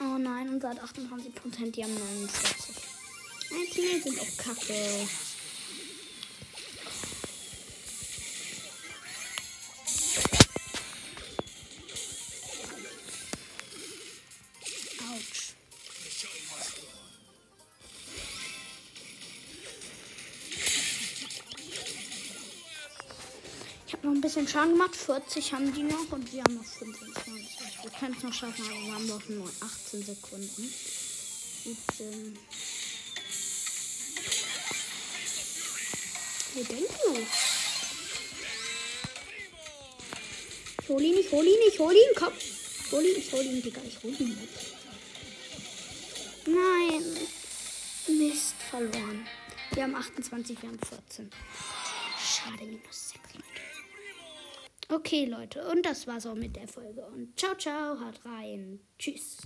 Oh 0.00 0.18
nein, 0.18 0.50
unser 0.50 0.68
hat 0.68 0.82
28%, 0.82 1.70
die 1.70 1.82
haben 1.82 1.94
49. 1.94 2.76
Meine 3.50 3.66
Teammates 3.70 4.04
sind 4.04 4.20
auch 4.20 4.36
kacke. 4.36 5.08
Bisschen 24.34 24.48
Schaden 24.48 24.72
gemacht. 24.72 24.96
40 24.96 25.52
haben 25.52 25.72
die 25.72 25.84
noch 25.84 26.10
und 26.10 26.32
wir 26.32 26.42
haben 26.42 26.56
noch 26.56 26.64
25. 26.64 27.58
Wir 27.82 27.90
können 27.90 28.16
es 28.16 28.22
noch 28.24 28.32
schaffen, 28.32 28.64
aber 28.64 28.80
wir 28.80 28.94
haben 28.94 29.06
noch 29.06 29.28
nur 29.28 29.48
18 29.60 30.02
Sekunden. 30.02 30.74
17. 31.64 32.38
Wo 36.54 36.62
denn 36.64 36.78
du? 36.78 37.20
Ich 40.82 40.88
hol 40.88 41.02
ihn, 41.02 41.18
ich 41.18 41.30
hol 41.30 41.46
ihn, 41.46 41.58
ich 41.68 41.78
hol 41.78 41.92
ihn, 41.94 42.14
komm. 42.16 42.32
Ich 42.36 42.92
hol 42.92 43.04
ihn, 43.04 43.16
ich 43.16 43.32
hol 43.32 43.44
ihn, 43.44 43.62
Digga, 43.62 43.80
ich 43.86 44.02
hol 44.02 44.20
ihn 44.20 44.28
nicht. 44.28 44.48
Nein. 46.46 47.16
Mist, 48.08 48.54
verloren. 48.68 49.26
Wir 49.72 49.84
haben 49.84 49.94
28, 49.94 50.60
wir 50.60 50.68
haben 50.68 50.78
14. 50.80 51.30
Schade, 52.18 52.64
minus 52.64 53.10
6, 53.10 53.34
Leute. 53.34 53.43
Okay, 54.94 55.24
Leute, 55.24 55.66
und 55.66 55.84
das 55.84 56.06
war's 56.06 56.24
auch 56.24 56.36
mit 56.36 56.54
der 56.54 56.68
Folge. 56.68 57.04
Und 57.06 57.36
ciao, 57.36 57.56
ciao, 57.56 57.98
haut 57.98 58.24
rein. 58.24 58.78
Tschüss. 58.96 59.38